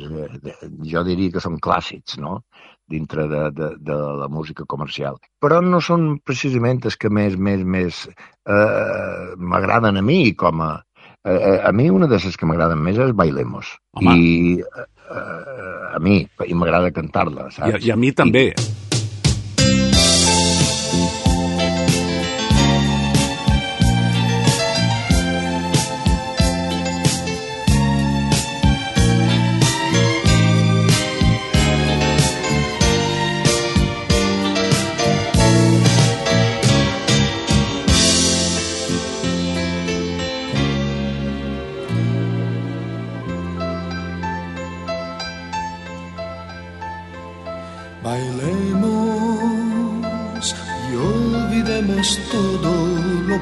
jo 0.92 1.04
diria 1.08 1.32
que 1.32 1.42
són 1.44 1.58
clàssics, 1.60 2.18
no?, 2.22 2.42
dintre 2.92 3.28
de, 3.28 3.44
de, 3.52 3.70
de 3.82 4.00
la 4.22 4.28
música 4.30 4.66
comercial. 4.68 5.20
Però 5.42 5.62
no 5.62 5.82
són 5.82 6.18
precisament 6.24 6.84
els 6.86 6.98
que 6.98 7.10
més, 7.10 7.38
més, 7.38 7.64
més 7.64 8.04
eh, 8.08 9.36
m'agraden 9.38 10.02
a 10.02 10.06
mi, 10.06 10.34
com 10.38 10.66
a... 10.66 10.74
Eh, 11.26 11.58
a 11.66 11.72
mi 11.74 11.90
una 11.90 12.06
de 12.06 12.20
les 12.22 12.38
que 12.38 12.46
m'agraden 12.46 12.82
més 12.86 13.00
és 13.02 13.16
Bailemos. 13.18 13.72
Home. 13.98 14.14
I 14.14 14.60
eh, 14.62 14.90
a 15.96 16.02
mi, 16.02 16.20
i 16.46 16.58
m'agrada 16.58 16.94
cantar-la, 16.94 17.50
I, 17.50 17.56
saps? 17.58 17.86
I 17.86 17.94
a 17.94 17.98
mi 17.98 18.14
també. 18.14 18.52
Bailemos 18.54 18.95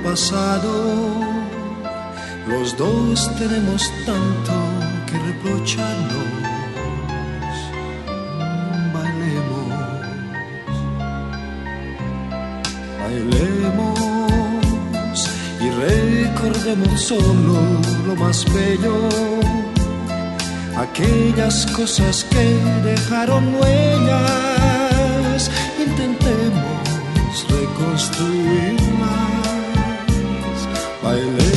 pasado. 0.03 0.71
Los 2.47 2.77
dos 2.77 3.29
tenemos 3.37 3.91
tanto 4.05 4.53
que 5.07 5.17
reprocharnos. 5.19 6.27
Bailemos, 8.93 9.67
bailemos 13.01 13.97
y 15.61 15.69
recordemos 15.69 17.01
solo 17.01 17.57
lo 18.05 18.15
más 18.15 18.45
bello 18.53 19.09
aquellas 20.77 21.65
cosas 21.67 22.23
que 22.25 22.59
dejaron 22.83 23.55
huellas, 23.55 25.49
intentemos 25.79 27.45
reconstruirlas, 27.49 28.92
bailemos. 31.13 31.52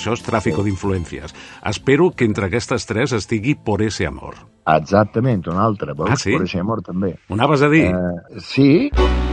Això 0.00 0.16
és 0.16 0.24
tràfico 0.24 0.64
d'influències. 0.64 1.36
Espero 1.70 2.10
que 2.16 2.24
entre 2.28 2.48
aquestes 2.48 2.88
tres 2.88 3.12
estigui 3.12 3.54
Por 3.60 3.82
ese 3.84 4.06
amor. 4.08 4.40
Exactament, 4.70 5.46
una 5.52 5.66
altra. 5.68 5.94
Veus? 5.94 6.10
Ah, 6.10 6.16
sí? 6.16 6.32
Per 6.32 6.48
ese 6.48 6.60
amor, 6.62 6.82
també. 6.86 7.14
Ho 7.28 7.36
anaves 7.36 7.62
a 7.62 7.68
dir? 7.68 7.88
Eh, 7.90 8.40
sí, 8.40 8.70
Solo 8.94 9.29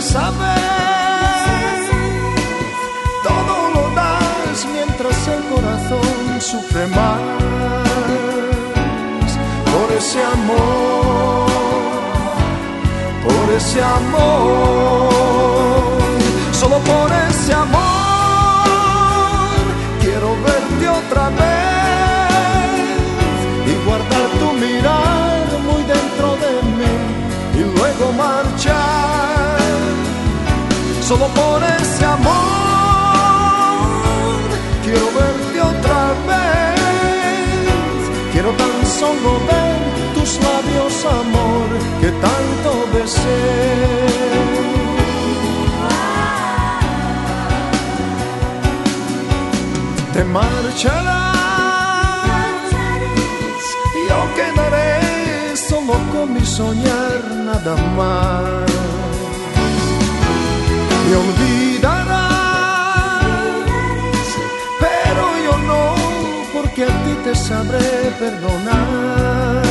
Mas 0.00 0.08
esa 0.08 0.30
vez 0.30 1.90
todo 3.22 3.54
lo 3.74 3.84
das 3.94 4.66
mientras 4.72 5.28
el 5.28 5.42
corazón 5.52 6.40
sufre 6.40 6.86
más. 6.86 7.20
Por 9.72 9.88
ese 9.98 10.20
amor, 10.24 11.50
por 13.26 13.46
ese 13.54 13.82
amor, 13.82 15.10
solo 16.52 16.78
por 16.78 17.12
ese 17.28 17.52
amor 17.52 17.80
quiero 20.00 20.30
verte 20.48 20.88
otra 20.88 21.28
vez 21.40 22.80
y 23.70 23.74
guardar 23.84 24.28
tu 24.40 24.48
mirar 24.64 25.46
muy 25.68 25.82
dentro 25.94 26.28
de 26.44 26.52
mí 26.78 26.94
y 27.60 27.62
luego 27.76 28.12
marchar 28.14 28.49
solo 31.10 31.26
por 31.40 31.60
ese 31.64 32.04
amor. 32.04 32.30
Quiero 34.84 35.06
verte 35.18 35.60
otra 35.72 36.02
vez. 36.28 37.98
Quiero 38.32 38.50
tan 38.52 38.78
solo 39.00 39.30
ver 39.50 39.78
tus 40.14 40.30
labios 40.46 40.94
amor 41.22 41.68
que 42.00 42.10
tanto 42.26 42.70
besé 42.94 43.42
te 50.14 50.22
marcharás 50.24 51.06
yo 54.08 54.20
quedaré 54.38 55.56
solo 55.56 55.94
con 56.12 56.26
mi 56.34 56.44
soñar 56.44 57.20
nada 57.48 57.74
más 57.98 58.79
me 61.10 61.16
olvidarás 61.16 62.20
pero 64.78 65.22
yo 65.44 65.54
no 65.66 65.82
porque 66.54 66.84
a 66.84 66.86
ti 66.86 67.12
te 67.24 67.34
sabré 67.34 68.12
perdonar. 68.18 69.62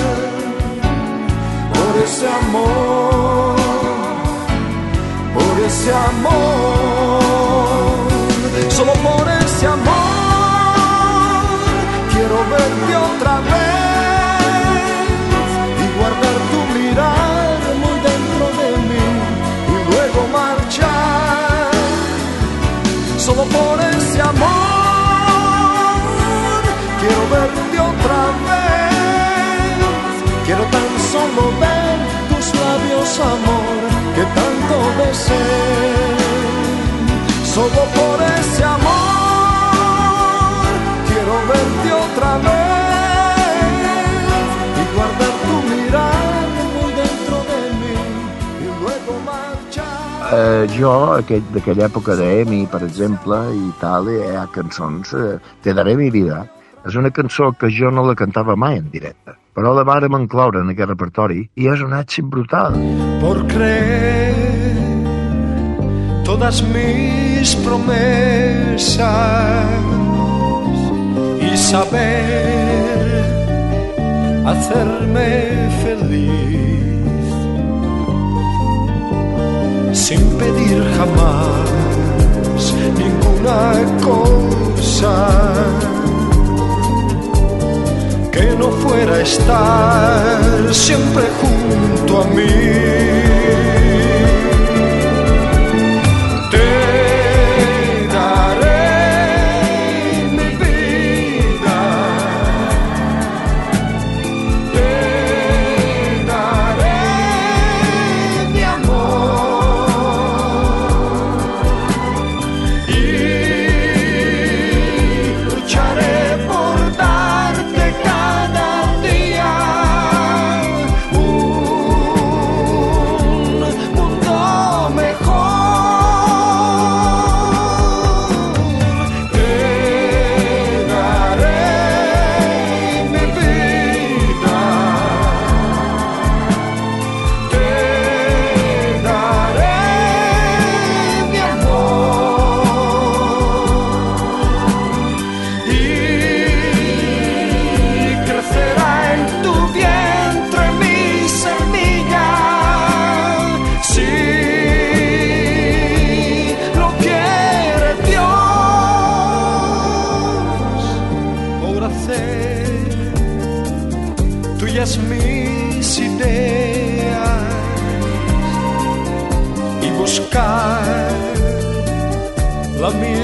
Por 1.73 1.93
ese 2.03 2.27
amor 2.27 3.55
por 5.33 5.55
ese 5.65 5.91
amor 6.11 6.39
solo 8.69 8.93
por 8.93 9.25
ese 9.43 9.65
amor 9.67 9.99
quiero 12.11 12.37
verte 12.51 12.95
otra 12.95 13.35
vez 13.51 13.68
por 23.55 23.79
ese 23.79 24.21
amor. 24.21 24.49
Quiero 26.99 27.21
verte 27.35 27.79
otra 27.91 28.21
vez. 28.47 29.77
Quiero 30.45 30.63
tan 30.75 30.89
solo 31.11 31.41
ver 31.63 31.97
tus 32.29 32.45
labios 32.61 33.19
amor 33.19 33.77
que 34.15 34.23
tanto 34.39 34.75
besé. 34.99 35.45
Solo 37.53 37.81
por 37.97 38.17
ese 38.39 38.63
amor. 38.63 38.99
Quiero 41.07 41.33
verte 41.51 41.87
otra 41.93 42.31
vez 42.37 42.68
Eh, 50.29 50.67
jo, 50.77 50.91
aquell, 51.15 51.41
d'aquella 51.55 51.87
època 51.87 52.13
d'Emi, 52.13 52.67
per 52.69 52.83
exemple, 52.85 53.39
i 53.55 53.71
tal, 53.81 54.11
hi 54.13 54.35
ha 54.37 54.45
cançons, 54.53 55.13
eh, 55.17 55.39
Te 55.63 55.73
daré 55.73 55.95
mi 55.97 56.11
vida. 56.13 56.43
És 56.85 56.95
una 56.95 57.09
cançó 57.11 57.51
que 57.59 57.67
jo 57.73 57.89
no 57.91 58.05
la 58.05 58.15
cantava 58.15 58.55
mai 58.55 58.77
en 58.77 58.89
directe, 58.93 59.33
però 59.53 59.73
la 59.73 59.83
vàrem 59.83 60.15
incloure 60.15 60.61
en 60.61 60.69
aquest 60.69 60.89
repertori 60.89 61.49
i 61.55 61.67
és 61.67 61.81
un 61.81 61.91
èxit 61.97 62.25
brutal. 62.25 62.77
por 63.19 63.45
creer 63.47 64.33
todas 66.23 66.63
mis 66.63 67.55
promesas 67.57 69.09
y 71.41 71.57
saber 71.57 73.23
hacerme 74.45 75.69
feliz 75.83 76.88
sin 79.93 80.21
pedir 80.37 80.83
jamás 80.97 81.69
ninguna 82.97 83.73
cosa 84.03 85.15
que 88.31 88.55
no 88.57 88.69
fuera 88.71 89.21
estar 89.21 90.73
siempre 90.73 91.23
junto 91.41 92.21
a 92.21 92.25
mí. 92.27 93.38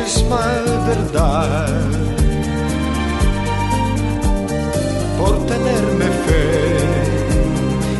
Misma 0.05 0.45
verdad 0.85 1.67
por 5.17 5.35
tenerme 5.47 6.05
fe 6.25 6.47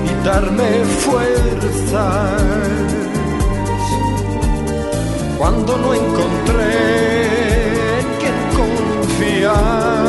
y 0.10 0.12
darme 0.24 0.86
fuerzas 1.06 2.42
cuando 5.40 5.78
no 5.78 5.94
encontré 5.96 6.74
en 8.00 8.08
quien 8.20 8.38
confiar. 8.60 10.05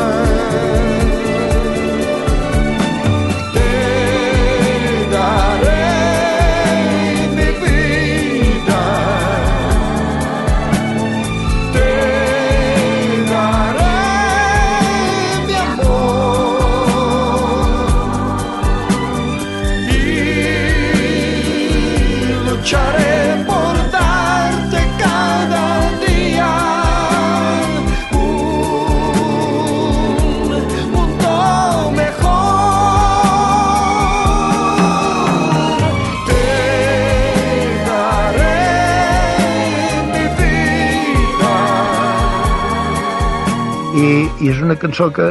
És 44.47 44.61
una 44.63 44.77
cançó 44.79 45.09
que, 45.11 45.25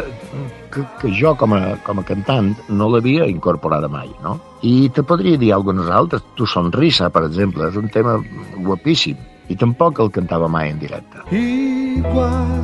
que, 0.73 0.83
que 1.01 1.11
jo 1.17 1.31
com 1.41 1.55
a, 1.57 1.61
com 1.87 2.03
a 2.03 2.05
cantant 2.05 2.51
no 2.69 2.89
l'havia 2.93 3.25
incorporada 3.31 3.89
mai, 3.89 4.11
no? 4.21 4.35
I 4.61 4.91
te 4.93 5.05
podria 5.09 5.39
dir 5.41 5.55
algunes 5.57 5.89
altres. 5.89 6.25
Tu 6.37 6.45
Sonrisa, 6.53 7.09
per 7.15 7.23
exemple, 7.25 7.71
és 7.71 7.79
un 7.81 7.89
tema 7.95 8.19
guapíssim 8.67 9.17
i 9.49 9.57
tampoc 9.57 10.03
el 10.05 10.11
cantava 10.13 10.51
mai 10.53 10.75
en 10.75 10.83
directe. 10.83 11.23
Igual 11.33 12.61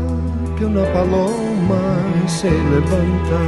que 0.58 0.66
una 0.66 0.84
paloma 0.92 1.80
se 2.26 2.50
levanta 2.50 3.40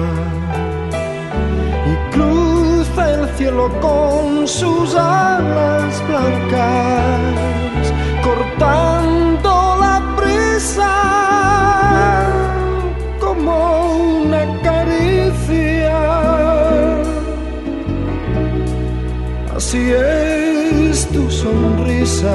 y 1.85 1.95
cruza 2.14 3.11
el 3.11 3.29
cielo 3.37 3.69
con 3.85 4.49
sus 4.49 4.95
alas 4.95 6.03
blancas, 6.09 7.93
cortando 8.25 9.77
la 9.83 10.01
brisa 10.17 11.24
como 13.45 14.23
una 14.25 14.63
caricia. 14.63 16.01
Así 19.55 19.91
es 19.91 21.09
tu 21.09 21.31
sonrisa. 21.31 22.35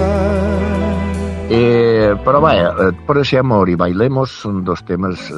Eh, 1.49 2.15
però 2.23 2.39
vaja, 2.41 2.89
eh, 2.89 2.91
Por 3.07 3.17
ese 3.17 3.39
amor 3.39 3.69
i 3.69 3.75
Bailemos 3.75 4.29
són 4.43 4.61
dos 4.63 4.83
temes 4.85 5.31
eh, 5.33 5.37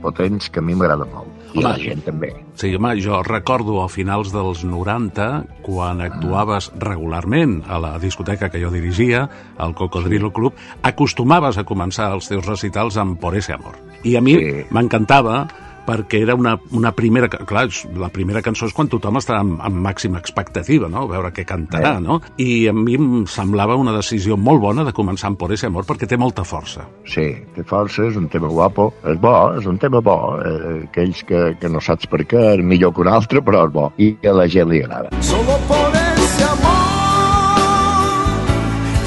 potents 0.00 0.48
que 0.48 0.62
a 0.62 0.64
mi 0.64 0.72
m'agraden 0.74 1.10
molt. 1.12 1.34
I 1.52 1.58
Home. 1.58 1.64
la 1.66 1.74
gent 1.76 2.00
també. 2.04 2.30
Sí, 2.56 2.74
home, 2.76 2.94
jo 3.00 3.22
recordo 3.22 3.82
a 3.82 3.88
finals 3.88 4.32
dels 4.32 4.64
90, 4.64 5.28
quan 5.64 6.00
actuaves 6.00 6.70
regularment 6.80 7.62
a 7.68 7.78
la 7.80 7.98
discoteca 7.98 8.48
que 8.48 8.60
jo 8.60 8.70
dirigia, 8.72 9.28
al 9.58 9.74
Cocodrilo 9.74 10.32
Club, 10.32 10.54
acostumaves 10.82 11.58
a 11.58 11.64
començar 11.64 12.10
els 12.12 12.28
teus 12.28 12.46
recitals 12.46 12.96
amb 12.96 13.20
Por 13.20 13.36
ese 13.36 13.52
amor. 13.52 13.76
I 14.04 14.16
a 14.16 14.20
mi 14.20 14.34
Sí. 14.38 14.64
m'encantava 14.70 15.46
perquè 15.88 16.18
era 16.20 16.34
una, 16.36 16.58
una 16.76 16.92
primera... 16.92 17.28
Clar, 17.30 17.62
la 17.96 18.10
primera 18.12 18.42
cançó 18.44 18.66
és 18.68 18.74
quan 18.76 18.88
tothom 18.92 19.16
està 19.16 19.38
amb, 19.40 19.54
amb 19.64 19.76
màxima 19.80 20.18
expectativa, 20.20 20.84
no? 20.92 21.06
Veure 21.08 21.30
què 21.32 21.46
cantarà, 21.48 21.94
Eh. 21.96 22.00
no? 22.04 22.20
I 22.36 22.68
a 22.68 22.74
mi 22.76 22.94
em 22.98 23.24
semblava 23.26 23.74
una 23.80 23.94
decisió 23.96 24.36
molt 24.36 24.60
bona 24.60 24.84
de 24.84 24.92
començar 24.92 25.28
amb 25.30 25.38
Por 25.38 25.50
ese 25.56 25.64
amor 25.66 25.84
perquè 25.88 26.06
té 26.06 26.18
molta 26.20 26.44
força. 26.44 26.84
Sí, 27.06 27.24
té 27.56 27.64
força, 27.64 28.04
és 28.06 28.16
un 28.20 28.28
tema 28.28 28.48
guapo. 28.48 28.92
És 29.02 29.16
bo, 29.18 29.54
és 29.56 29.64
un 29.64 29.78
tema 29.78 30.00
bo. 30.04 30.36
Eh, 30.44 30.84
aquells 30.90 31.24
que, 31.24 31.56
que 31.58 31.68
no 31.72 31.80
saps 31.80 32.06
per 32.06 32.20
què, 32.26 32.58
és 32.58 32.64
millor 32.64 32.92
que 32.92 33.00
un 33.00 33.08
altre, 33.08 33.40
però 33.40 33.64
és 33.66 33.72
bo. 33.72 33.90
I 33.96 34.14
a 34.28 34.32
la 34.36 34.46
gent 34.46 34.68
li 34.68 34.82
agrada. 34.82 35.08
Solo 35.22 35.56
por 35.66 35.88
ese 35.96 36.44
amor 36.44 36.68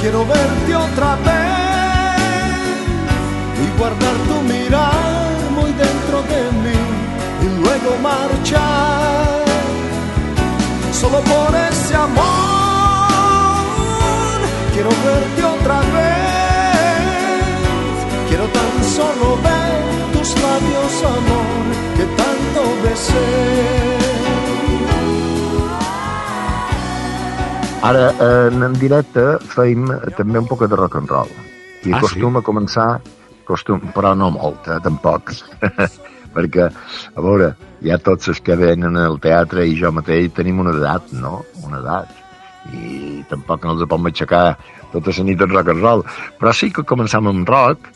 quiero 0.00 0.24
verte 0.26 0.74
otra 0.74 1.14
vez 1.22 2.82
y 3.62 3.78
guardar 3.78 4.11
quiero 14.82 14.96
verte 15.04 15.44
otra 15.44 15.80
vez. 15.80 16.98
Quiero 18.28 18.44
tan 18.46 18.84
solo 18.84 19.36
ver 19.42 20.12
tus 20.12 20.34
labios, 20.42 21.04
amor, 21.04 21.66
que 21.96 22.04
tanto 22.16 22.60
besé. 22.82 23.28
Ara, 27.82 28.12
en, 28.20 28.62
en 28.62 28.72
directe, 28.78 29.22
feim 29.50 29.88
també 30.16 30.38
un 30.38 30.46
poc 30.46 30.66
de 30.70 30.76
rock 30.78 30.96
and 31.00 31.10
roll. 31.10 31.30
I 31.82 31.92
Ah, 31.92 31.98
acostuma 31.98 32.38
a 32.38 32.46
començar, 32.46 33.00
costum, 33.44 33.80
però 33.94 34.14
no 34.14 34.30
molt, 34.30 34.68
eh, 34.68 34.78
tampoc. 34.82 35.34
Perquè, 36.34 36.68
a 37.14 37.20
veure, 37.20 37.52
ja 37.82 37.98
tots 37.98 38.30
els 38.30 38.40
que 38.40 38.56
venen 38.56 38.96
al 38.96 39.18
teatre 39.20 39.66
i 39.66 39.74
jo 39.76 39.90
mateix 39.92 40.30
tenim 40.32 40.62
una 40.62 40.74
edat, 40.78 41.10
no? 41.12 41.42
Una 41.66 41.82
edat. 41.82 42.21
I 42.70 43.24
tampoc 43.30 43.64
no 43.66 43.74
els 43.74 43.82
podem 43.88 44.10
aixecar 44.12 44.44
tota 44.92 45.14
la 45.16 45.24
nit 45.26 45.42
en 45.42 45.50
rock 45.50 45.72
and 45.72 45.82
roll. 45.82 46.04
Però 46.38 46.52
sí 46.54 46.70
que 46.70 46.86
començam 46.86 47.26
amb 47.30 47.48
rock, 47.48 47.90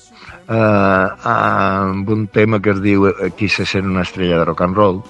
eh, 0.49 1.07
amb 1.33 2.11
un 2.11 2.27
tema 2.35 2.61
que 2.61 2.75
es 2.75 2.83
diu 2.83 3.07
Qui 3.37 3.49
se 3.49 3.67
sent 3.67 3.87
una 3.87 4.03
estrella 4.03 4.41
de 4.41 4.49
rock 4.51 4.67
and 4.67 4.77
roll, 4.77 5.03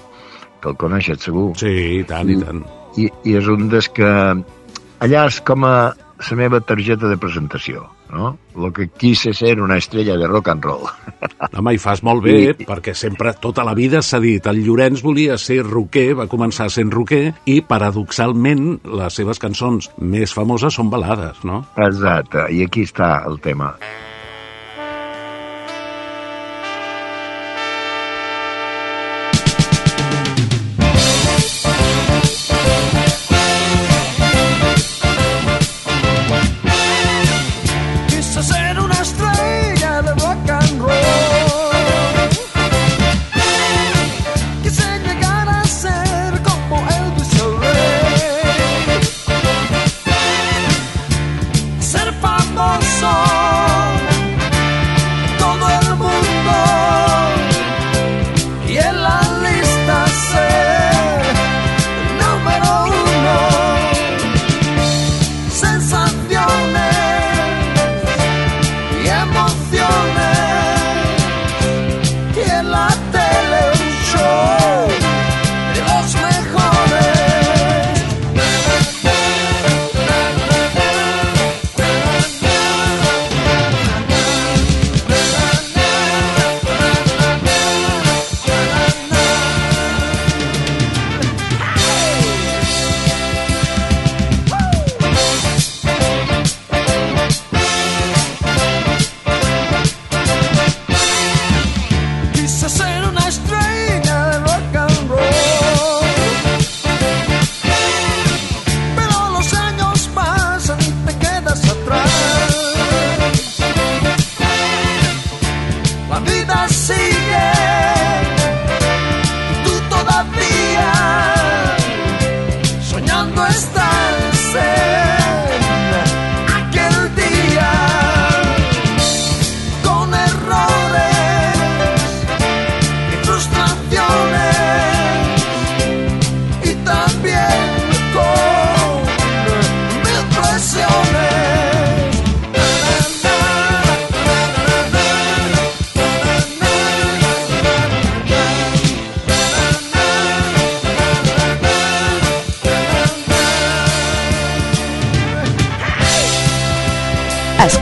que 0.61 0.69
el 0.69 0.77
coneixes 0.77 1.23
segur 1.23 1.51
Sí, 1.57 1.73
i 1.99 2.03
tant, 2.07 2.29
i 2.29 2.37
tant. 2.41 2.63
i, 2.97 3.09
i 3.29 3.37
és 3.37 3.47
un 3.51 3.69
dels 3.69 3.89
que 3.93 4.07
allà 4.07 5.25
és 5.27 5.41
com 5.45 5.65
a 5.67 5.75
la 5.93 6.37
meva 6.39 6.61
targeta 6.61 7.09
de 7.11 7.17
presentació, 7.21 7.85
no? 8.11 8.37
Lo 8.55 8.71
que 8.73 8.87
quise 8.89 9.33
ser 9.33 9.59
una 9.61 9.77
estrella 9.77 10.15
de 10.17 10.27
rock 10.27 10.49
and 10.49 10.63
roll. 10.65 10.85
Home, 11.57 11.73
i 11.75 11.77
fas 11.81 12.01
molt 12.03 12.23
bé, 12.23 12.35
I- 12.53 12.65
perquè 12.67 12.93
sempre, 12.97 13.33
tota 13.41 13.63
la 13.67 13.73
vida 13.77 14.01
s'ha 14.01 14.19
dit, 14.23 14.45
el 14.47 14.63
Llorenç 14.65 15.03
volia 15.05 15.37
ser 15.37 15.61
roquer, 15.67 16.13
va 16.17 16.27
començar 16.31 16.69
sent 16.73 16.91
roquer, 16.93 17.33
i 17.45 17.59
paradoxalment 17.61 18.79
les 18.97 19.13
seves 19.21 19.39
cançons 19.39 19.91
més 19.99 20.33
famoses 20.33 20.73
són 20.73 20.89
balades, 20.93 21.43
no? 21.43 21.63
Exacte, 21.77 22.47
i 22.53 22.63
aquí 22.65 22.83
està 22.87 23.23
el 23.27 23.39
tema. 23.43 23.73
Quise 23.81 24.06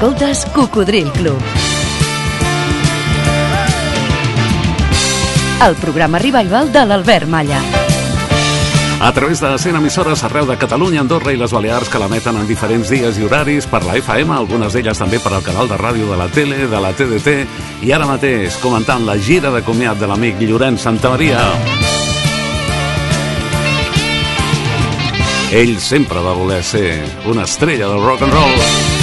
Escoltes 0.06 0.46
Cocodril 0.54 1.12
Club. 1.14 1.40
El 5.68 5.76
programa 5.78 6.20
revival 6.20 6.72
de 6.72 6.84
l'Albert 6.86 7.28
Malla. 7.28 7.60
A 9.02 9.12
través 9.14 9.42
de 9.42 9.58
100 9.58 9.76
emissores 9.80 10.24
arreu 10.24 10.46
de 10.46 10.60
Catalunya, 10.62 11.02
Andorra 11.02 11.34
i 11.34 11.40
les 11.42 11.50
Balears 11.50 11.90
que 11.90 11.98
l'emeten 11.98 12.38
en 12.38 12.46
diferents 12.46 12.92
dies 12.94 13.18
i 13.18 13.26
horaris 13.26 13.66
per 13.66 13.82
la 13.82 13.96
FM, 13.98 14.30
algunes 14.36 14.78
d'elles 14.78 15.02
també 15.02 15.18
per 15.18 15.34
al 15.34 15.42
canal 15.42 15.66
de 15.74 15.80
ràdio 15.82 16.12
de 16.12 16.20
la 16.22 16.30
tele, 16.30 16.68
de 16.70 16.82
la 16.86 16.94
TDT, 16.94 17.34
i 17.82 17.92
ara 17.92 18.06
mateix 18.06 18.60
comentant 18.62 19.08
la 19.10 19.18
gira 19.18 19.50
de 19.50 19.64
comiat 19.66 19.98
de 19.98 20.12
l'amic 20.12 20.38
Llorenç 20.46 20.86
Santamaria. 20.86 21.42
Ell 25.50 25.80
sempre 25.82 26.22
va 26.22 26.38
voler 26.38 26.62
ser 26.62 26.92
una 27.26 27.50
estrella 27.50 27.90
del 27.90 28.06
rock 28.06 28.22
and 28.22 28.38
roll, 28.38 28.95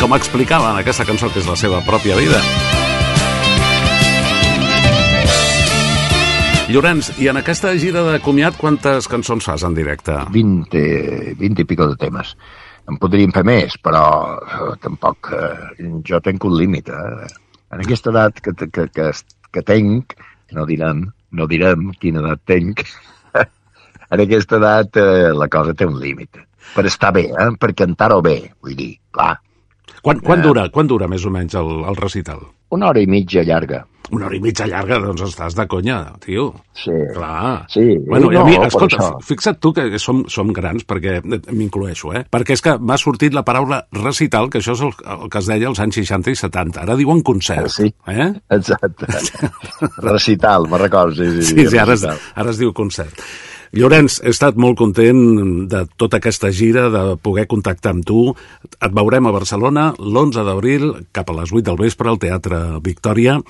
com 0.00 0.14
explicava 0.16 0.72
en 0.72 0.80
aquesta 0.80 1.04
cançó 1.08 1.30
que 1.32 1.40
és 1.42 1.48
la 1.48 1.56
seva 1.58 1.80
pròpia 1.86 2.16
vida. 2.18 2.40
Llorenç, 6.64 7.10
i 7.20 7.28
en 7.28 7.36
aquesta 7.36 7.74
gira 7.76 8.02
de 8.06 8.18
comiat 8.24 8.56
quantes 8.56 9.06
cançons 9.10 9.44
fas 9.44 9.62
en 9.68 9.74
directe? 9.76 10.16
20, 10.32 10.80
20 11.38 11.60
i 11.62 11.66
pico 11.68 11.86
de 11.90 11.98
temes. 12.00 12.32
En 12.88 12.96
podríem 13.00 13.32
fer 13.36 13.44
més, 13.46 13.76
però 13.84 14.04
eh, 14.40 14.72
tampoc... 14.82 15.30
Eh, 15.36 15.90
jo 16.08 16.20
tenc 16.24 16.48
un 16.48 16.56
límit. 16.56 16.88
Eh? 16.88 17.28
En 17.76 17.84
aquesta 17.84 18.10
edat 18.14 18.40
que, 18.40 18.56
que, 18.64 18.88
que, 18.88 19.10
que 19.52 19.62
tenc, 19.62 20.16
no 20.56 20.64
direm, 20.68 21.04
no 21.36 21.46
direm 21.50 21.92
quina 22.00 22.24
edat 22.24 22.42
tenc, 22.48 22.84
en 24.12 24.24
aquesta 24.24 24.58
edat 24.58 25.00
eh, 25.00 25.32
la 25.36 25.50
cosa 25.52 25.76
té 25.76 25.88
un 25.88 26.00
límit. 26.00 26.40
Per 26.74 26.88
estar 26.88 27.12
bé, 27.12 27.28
eh? 27.28 27.50
per 27.60 27.74
cantar-ho 27.76 28.22
bé, 28.24 28.38
vull 28.64 28.76
dir, 28.78 28.94
clar. 29.12 29.34
Quan, 30.04 30.20
quan, 30.20 30.42
dura, 30.44 30.68
quan 30.68 30.86
dura 30.90 31.08
més 31.08 31.24
o 31.24 31.30
menys 31.32 31.54
el, 31.56 31.70
el 31.88 31.96
recital? 31.96 32.42
Una 32.74 32.90
hora 32.90 33.00
i 33.00 33.06
mitja 33.08 33.40
llarga. 33.46 33.84
Una 34.12 34.26
hora 34.26 34.36
i 34.36 34.40
mitja 34.44 34.66
llarga, 34.68 34.98
doncs 35.00 35.22
estàs 35.24 35.54
de 35.56 35.64
conya, 35.70 35.96
tio. 36.20 36.50
Sí. 36.76 36.92
Clar. 37.14 37.64
Sí, 37.72 37.84
Bueno, 38.04 38.28
i 38.32 38.36
a 38.36 38.42
no, 38.42 38.44
mi, 38.50 38.58
escolta, 38.66 38.98
això. 38.98 39.22
fixa't 39.24 39.56
tu 39.64 39.72
que 39.72 39.86
som, 40.02 40.20
som 40.28 40.50
grans, 40.52 40.84
perquè 40.84 41.22
m'incloeixo, 41.24 42.12
eh? 42.12 42.24
Perquè 42.28 42.52
és 42.58 42.60
que 42.66 42.74
m'ha 42.76 42.98
sortit 43.00 43.32
la 43.32 43.44
paraula 43.48 43.80
recital, 43.96 44.50
que 44.52 44.60
això 44.60 44.76
és 44.76 44.82
el, 44.84 44.92
el 45.14 45.30
que 45.32 45.40
es 45.40 45.48
deia 45.48 45.70
als 45.72 45.80
anys 45.80 46.02
60 46.02 46.34
i 46.34 46.36
70. 46.42 46.82
Ara 46.84 46.98
diuen 47.00 47.22
concert. 47.24 47.72
Sí. 47.72 47.88
Eh? 48.12 48.28
Exacte. 48.58 49.08
Recital, 50.04 50.68
me'n 50.68 50.80
recordo. 50.84 51.16
Sí, 51.16 51.40
sí, 51.40 51.54
Sí, 51.54 51.66
sí, 51.70 51.78
ara 51.78 51.94
es, 51.96 52.02
recital. 52.04 52.18
ara 52.44 52.50
es 52.52 52.60
diu 52.60 52.72
concert. 52.76 53.24
Llorenç, 53.74 54.20
he 54.22 54.30
estat 54.30 54.58
molt 54.60 54.78
content 54.78 55.66
de 55.70 55.84
tota 55.98 56.20
aquesta 56.20 56.50
gira, 56.54 56.86
de 56.94 57.04
poder 57.22 57.48
contactar 57.50 57.94
amb 57.94 58.06
tu. 58.06 58.26
Et 58.78 58.92
veurem 58.94 59.26
a 59.26 59.34
Barcelona 59.34 59.88
l'11 59.98 60.44
d'abril, 60.46 60.90
cap 61.16 61.30
a 61.30 61.38
les 61.40 61.50
8 61.50 61.66
del 61.70 61.80
vespre, 61.80 62.10
al 62.10 62.20
Teatre 62.22 62.60
Victòria. 62.84 63.40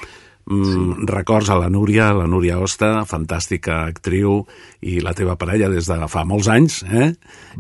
Mm, 0.45 1.07
Records 1.09 1.49
a 1.49 1.57
la 1.57 1.71
Núria, 1.73 2.11
la 2.13 2.27
Núria 2.29 2.59
Osta, 2.61 3.07
fantàstica 3.09 3.83
actriu, 3.89 4.43
i 4.85 4.99
la 5.01 5.15
teva 5.17 5.39
parella 5.41 5.71
des 5.73 5.89
de 5.89 5.97
fa 6.09 6.25
molts 6.29 6.51
anys, 6.53 6.83
eh? 6.85 7.15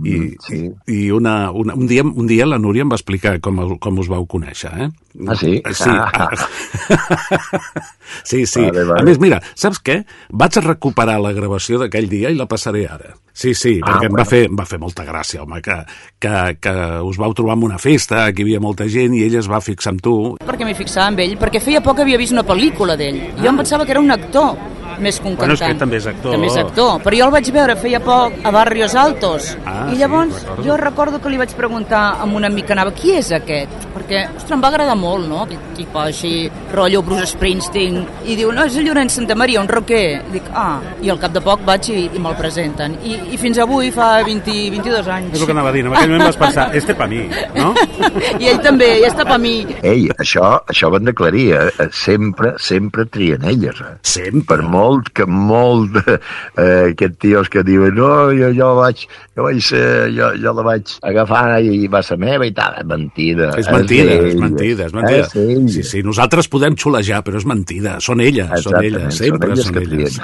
I, 0.05 0.19
sí. 0.45 0.61
i 0.93 1.01
una, 1.13 1.51
una, 1.51 1.77
un, 1.77 1.89
dia, 1.89 2.05
un 2.05 2.29
dia 2.29 2.49
la 2.49 2.61
Núria 2.61 2.85
em 2.85 2.93
va 2.93 3.01
explicar 3.01 3.39
com, 3.45 3.63
com 3.81 4.01
us 4.05 4.13
vau 4.13 4.27
conèixer, 4.29 4.73
eh? 4.85 4.91
Ah, 5.29 5.35
sí? 5.39 5.63
Sí, 5.73 5.91
Ah. 5.91 6.29
sí, 8.25 8.47
sí. 8.47 8.61
Vale, 8.61 8.85
vale. 8.85 9.01
A 9.01 9.05
més, 9.07 9.19
mira, 9.23 9.39
saps 9.59 9.81
què? 9.85 10.01
Vaig 10.31 10.59
a 10.59 10.63
recuperar 10.65 11.19
la 11.23 11.33
gravació 11.37 11.79
d'aquell 11.83 12.09
dia 12.11 12.31
i 12.33 12.39
la 12.39 12.47
passaré 12.51 12.87
ara. 12.91 13.15
Sí, 13.35 13.55
sí, 13.59 13.81
Ah, 13.83 13.89
perquè 13.95 14.07
em, 14.07 14.13
va 14.13 14.23
bueno. 14.23 14.31
fer, 14.31 14.43
em 14.51 14.57
va 14.59 14.65
fer 14.67 14.79
molta 14.79 15.05
gràcia, 15.07 15.43
home, 15.43 15.61
que, 15.63 15.75
que, 16.23 16.35
que 16.63 16.75
us 17.03 17.17
vau 17.19 17.33
trobar 17.35 17.57
en 17.59 17.65
una 17.67 17.79
festa, 17.83 18.29
que 18.33 18.43
hi 18.43 18.47
havia 18.47 18.61
molta 18.63 18.87
gent 18.89 19.15
i 19.19 19.25
ell 19.27 19.35
es 19.41 19.49
va 19.51 19.61
fixar 19.61 19.95
amb 19.95 20.03
tu. 20.05 20.15
perquè 20.47 20.65
m'hi 20.69 20.75
fixava 20.79 21.09
amb 21.11 21.19
ell, 21.25 21.35
perquè 21.41 21.61
feia 21.61 21.81
poc 21.83 21.99
havia 22.05 22.19
vist 22.21 22.33
una 22.33 22.45
pel·lícula 22.47 22.97
d'ell. 22.97 23.19
Jo 23.43 23.49
em 23.51 23.57
pensava 23.59 23.85
que 23.85 23.91
era 23.97 24.01
un 24.01 24.11
actor, 24.15 24.55
més 25.03 25.19
que 25.19 25.27
un 25.27 25.35
Bueno, 25.37 25.55
és 25.55 25.59
cantant. 25.61 25.75
que 25.75 25.81
també 25.83 25.97
és 25.97 26.07
actor. 26.07 26.33
També 26.37 26.47
és 26.47 26.57
actor, 26.63 27.03
però 27.03 27.19
jo 27.19 27.25
el 27.27 27.33
vaig 27.35 27.51
veure 27.51 27.75
feia 27.77 27.99
poc 28.01 28.33
a 28.45 28.51
Barrios 28.55 28.95
Altos. 28.95 29.57
Ah, 29.67 29.89
I 29.91 29.95
sí, 29.97 29.99
llavors 30.05 30.43
recordo. 30.45 30.63
jo 30.69 30.77
recordo 30.77 31.21
que 31.21 31.29
li 31.31 31.37
vaig 31.43 31.55
preguntar 31.59 32.05
a 32.21 32.25
un 32.25 32.45
amic 32.45 32.67
que 32.67 32.73
anava, 32.79 32.93
qui 32.95 33.11
és 33.19 33.33
aquest? 33.33 33.73
Perquè, 33.97 34.29
ostres, 34.37 34.53
em 34.55 34.63
va 34.63 34.69
agradar 34.71 34.95
molt, 34.95 35.04
no? 35.29 35.43
Aquest 35.45 35.71
tipus 35.79 36.03
així, 36.05 36.33
rotllo 36.73 37.03
Bruce 37.07 37.33
Springsteen. 37.35 38.01
I 38.25 38.37
diu, 38.39 38.53
no, 38.55 38.65
és 38.69 38.77
el 38.81 38.89
Llorenç 38.89 39.19
Santamaria, 39.19 39.61
un 39.63 39.71
rocker. 39.71 40.05
I 40.21 40.35
dic, 40.39 40.49
ah, 40.57 40.79
i 41.05 41.13
al 41.13 41.21
cap 41.23 41.35
de 41.35 41.43
poc 41.45 41.65
vaig 41.67 41.91
i, 41.93 41.99
i 42.09 42.23
me'l 42.23 42.37
presenten. 42.39 42.97
I, 43.05 43.19
I 43.35 43.41
fins 43.41 43.61
avui 43.63 43.91
fa 43.95 44.09
20, 44.27 44.57
22 44.75 45.11
anys. 45.17 45.35
És 45.35 45.45
el 45.45 45.51
que 45.51 45.57
anava 45.57 45.73
a 45.73 45.77
dir, 45.77 45.85
en 45.85 45.93
aquell 45.93 46.15
moment 46.15 46.29
vas 46.31 46.41
pensar, 46.41 46.69
este 46.77 46.97
pa 46.99 47.09
mi, 47.11 47.25
no? 47.57 47.73
I 48.43 48.51
ell 48.53 48.63
també, 48.65 48.91
i 49.03 49.09
està 49.09 49.27
per 49.29 49.39
mi. 49.43 49.57
Ei, 49.83 50.09
això, 50.19 50.55
això 50.71 50.91
ho 50.91 50.99
hem 50.99 51.09
d'aclarir, 51.11 51.47
eh? 51.59 51.89
Sempre, 51.95 52.55
sempre 52.63 53.07
trien 53.13 53.45
elles, 53.51 53.81
eh? 53.85 53.95
Sempre. 54.03 54.43
Per 54.55 54.61
molt 54.71 55.11
que 55.17 55.27
molt 55.29 55.97
eh, 56.05 56.93
aquests 56.93 57.21
tios 57.23 57.49
que 57.51 57.65
diuen 57.67 57.95
no, 57.97 58.11
jo, 58.37 58.51
jo 58.55 58.71
vaig, 58.79 59.05
jo 59.37 59.47
vaig 59.47 59.61
ser, 59.65 59.85
jo, 60.15 60.31
jo 60.41 60.53
la 60.57 60.65
vaig 60.67 60.93
agafar 61.07 61.61
i 61.63 61.89
va 61.91 62.03
ser 62.05 62.19
meva 62.21 62.47
i 62.47 62.53
tal, 62.55 62.77
és 62.81 62.89
mentida. 62.89 63.51
És 63.59 63.71
mentida, 63.71 64.05
és 64.05 64.21
d'elles. 64.21 64.41
mentida, 64.41 64.87
és 64.87 64.94
mentida. 64.94 64.94
És 65.03 65.33
d'elles. 65.35 65.73
Sí, 65.75 65.83
sí, 65.83 66.03
nosaltres 66.07 66.47
podem 66.53 66.77
xulejar, 66.79 67.23
però 67.27 67.41
és 67.41 67.47
mentida. 67.49 67.97
Són 68.05 68.21
elles, 68.21 68.47
són 68.63 68.79
Exactament, 68.79 68.95
elles, 68.95 69.19
són 69.19 69.27
sempre 69.27 69.51
elles 69.51 69.67
són 69.67 69.79
elles. 69.83 70.21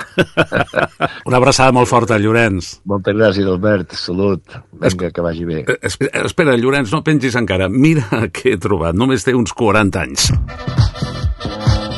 Una 1.29 1.37
abraçada 1.41 1.73
molt 1.75 1.89
forta, 1.91 2.19
Llorenç. 2.23 2.77
Moltes 2.87 3.17
gràcies, 3.19 3.47
Albert. 3.51 3.95
Salut. 3.99 4.43
Vinga, 4.81 5.11
que 5.11 5.21
vagi 5.25 5.45
bé. 5.49 5.65
Eh, 5.67 5.79
Espera, 5.91 6.25
espera, 6.29 6.57
Llorenç, 6.61 6.93
no 6.95 7.03
pengis 7.07 7.35
encara. 7.41 7.69
Mira 7.69 8.07
què 8.37 8.55
he 8.55 8.61
trobat. 8.61 8.95
Només 8.95 9.25
té 9.27 9.35
uns 9.35 9.53
40 9.57 10.01
anys. 10.07 10.31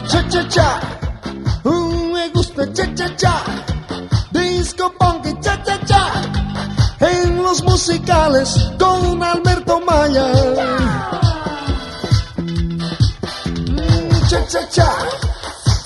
Cha 0.09 0.23
cha 0.29 0.43
cha, 0.49 0.69
Mm, 1.65 2.13
me 2.13 2.25
gusta 2.35 2.65
cha 2.75 2.85
cha 2.99 3.07
cha, 3.17 3.35
disco 4.33 4.89
punk 4.99 5.27
y 5.31 5.35
cha 5.41 5.55
cha 5.63 5.77
cha, 5.87 6.03
en 7.01 7.37
los 7.43 7.63
musicales 7.63 8.51
con 8.79 9.23
Alberto 9.23 9.81
Cha 14.53 14.69
cha. 14.69 14.99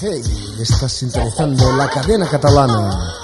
Hey, 0.01 0.21
estás 0.61 0.91
sintonizando 0.91 1.71
la 1.77 1.89
cadena 1.89 2.27
catalana. 2.27 3.15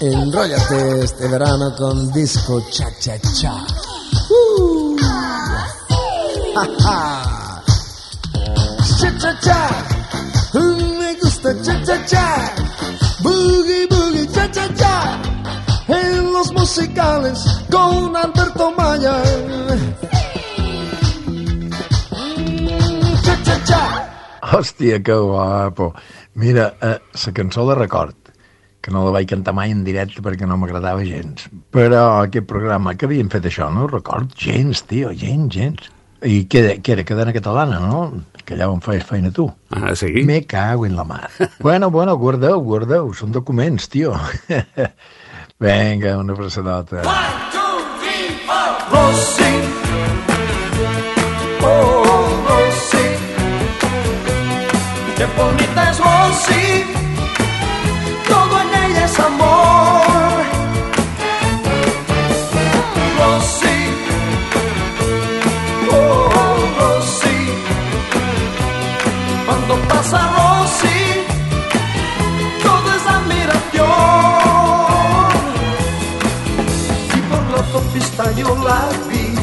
Enróllate 0.00 1.04
este 1.04 1.28
verano 1.28 1.72
con 1.76 2.10
disco 2.10 2.60
cha 2.68 2.90
cha 2.98 3.16
cha. 3.20 3.64
Uh. 4.28 4.96
Cha 8.98 9.18
cha 9.20 9.40
cha. 9.40 9.68
Me 10.98 11.14
gusta 11.22 11.54
cha 11.62 11.84
cha 11.84 12.04
cha. 12.04 12.54
Boogie 13.22 13.86
boogie 13.86 14.26
cha 14.32 14.50
cha 14.50 14.66
cha. 14.74 15.22
En 15.86 16.32
los 16.32 16.52
musicales 16.52 17.38
con 17.70 18.16
Alberto 18.16 18.72
Maya. 18.72 19.22
Hòstia, 24.52 25.02
que 25.02 25.12
guapo. 25.14 25.92
Mira, 26.34 26.74
eh, 26.80 26.96
la 27.26 27.32
cançó 27.36 27.66
la 27.68 27.74
record, 27.74 28.14
que 28.80 28.90
no 28.94 29.04
la 29.04 29.10
vaig 29.18 29.28
cantar 29.28 29.52
mai 29.54 29.70
en 29.74 29.84
directe 29.84 30.22
perquè 30.24 30.46
no 30.46 30.56
m'agradava 30.56 31.04
gens. 31.04 31.48
Però 31.74 32.22
aquest 32.22 32.46
programa, 32.48 32.94
que 32.96 33.06
havien 33.08 33.28
fet 33.32 33.44
això, 33.50 33.68
no 33.74 33.86
record 33.90 34.32
gens, 34.38 34.84
tio, 34.88 35.12
gens, 35.12 35.52
gens. 35.54 35.90
I 36.22 36.46
què, 36.50 36.58
era- 36.64 36.78
què 36.82 36.92
era, 36.96 37.04
cadena 37.06 37.32
catalana, 37.32 37.78
no? 37.78 38.00
Que 38.44 38.54
allà 38.56 38.66
on 38.72 38.80
feies 38.80 39.04
feina 39.06 39.30
tu. 39.30 39.44
Ah, 39.70 39.94
sí? 39.94 40.24
Me 40.26 40.40
cago 40.46 40.86
en 40.86 40.96
la 40.96 41.04
mar. 41.04 41.28
bueno, 41.60 41.90
bueno, 41.90 42.16
guardeu, 42.16 42.58
guardeu, 42.64 43.12
són 43.14 43.30
documents, 43.30 43.88
tio. 43.92 44.14
Vinga, 45.60 46.16
una 46.18 46.32
abraçadota. 46.32 47.02
Rosy. 48.90 49.52
Oh, 51.60 51.97
Qué 55.18 55.26
bonita 55.36 55.90
es 55.90 55.98
Rosy. 55.98 56.84
Todo 58.28 58.60
en 58.60 58.68
ella 58.84 59.04
es 59.04 59.18
amor. 59.18 60.44
Rosy. 63.18 63.78
Oh, 65.90 66.30
Rosy. 66.78 67.38
Cuando 69.44 69.74
pasa 69.88 70.18
Rosy, 70.36 71.00
todo 72.62 72.94
es 72.94 73.04
admiración 73.16 73.88
y 77.16 77.20
por 77.28 77.42
la 77.50 77.56
autopista 77.58 78.30
yo 78.36 78.56
la 78.64 78.88
vi 79.08 79.34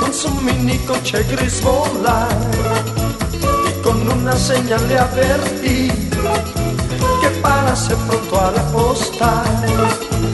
con 0.00 0.14
su 0.14 0.30
mini 0.40 0.78
coche 0.86 1.22
gris 1.24 1.62
volar 1.62 3.07
con 3.88 4.06
una 4.18 4.36
señal 4.36 4.86
le 4.86 4.98
advertí 4.98 5.88
que 7.22 7.28
parase 7.40 7.96
pronto 8.06 8.38
a 8.38 8.50
la 8.50 8.62
posta. 8.70 10.27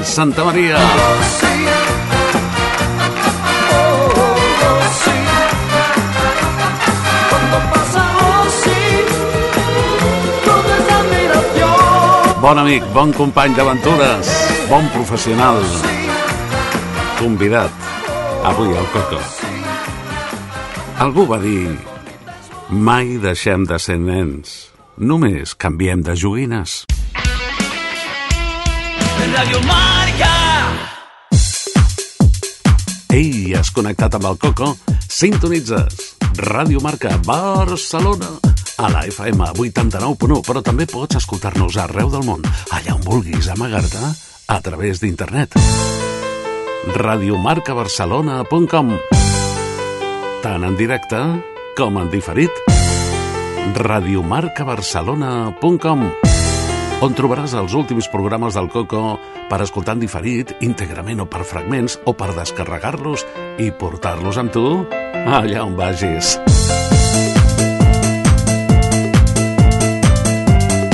Es 0.00 0.18
admiración. 0.18 0.80
Bon 12.40 12.58
amic, 12.58 12.82
bon 12.94 13.12
company 13.12 13.54
d'aventures, 13.54 14.30
bon 14.70 14.88
professional, 14.94 15.60
convidat 17.18 17.70
avui 18.48 18.72
al 18.72 18.88
Coco. 18.94 19.20
Algú 21.04 21.26
va 21.28 21.38
dir, 21.44 21.68
mai 22.70 23.18
deixem 23.20 23.68
de 23.68 23.78
ser 23.78 24.00
nens, 24.00 24.72
només 24.96 25.54
canviem 25.54 26.00
de 26.02 26.16
joguines. 26.16 26.84
Radio 29.36 29.60
Marca. 29.68 29.89
Has 33.56 33.72
connectat 33.74 34.14
amb 34.14 34.30
el 34.30 34.38
Coco? 34.38 34.76
Sintonitzes 35.08 36.14
Ràdio 36.38 36.80
Marca 36.84 37.16
Barcelona 37.26 38.38
a 38.80 38.88
la 38.88 39.04
FM 39.04 39.44
89.1, 39.60 40.40
però 40.46 40.62
també 40.64 40.86
pots 40.88 41.18
escoltar-nos 41.18 41.76
arreu 41.82 42.08
del 42.12 42.22
món, 42.24 42.40
allà 42.72 42.94
on 42.94 43.02
vulguis 43.04 43.48
amagar-te 43.52 44.00
a 44.48 44.60
través 44.64 45.00
d'internet. 45.02 45.54
radiomarcabarcelona.com 46.96 48.98
Tant 50.40 50.64
en 50.64 50.76
directe 50.76 51.20
com 51.76 51.98
en 52.00 52.10
diferit. 52.10 52.50
radiomarcabarcelona.com 53.76 56.10
on 57.00 57.14
trobaràs 57.16 57.54
els 57.56 57.72
últims 57.72 58.10
programes 58.12 58.56
del 58.56 58.68
Coco 58.68 59.16
per 59.48 59.60
escoltar 59.64 59.94
en 59.96 60.02
diferit, 60.02 60.52
íntegrament 60.60 61.22
o 61.24 61.26
per 61.30 61.46
fragments, 61.48 61.96
o 62.04 62.12
per 62.12 62.34
descarregar-los 62.36 63.24
i 63.64 63.70
portar-los 63.72 64.36
amb 64.40 64.52
tu 64.52 64.64
allà 65.24 65.64
on 65.64 65.78
vagis. 65.78 66.36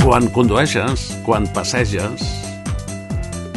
Quan 0.05 0.29
condueixes, 0.31 1.09
quan 1.27 1.49
passeges, 1.51 2.23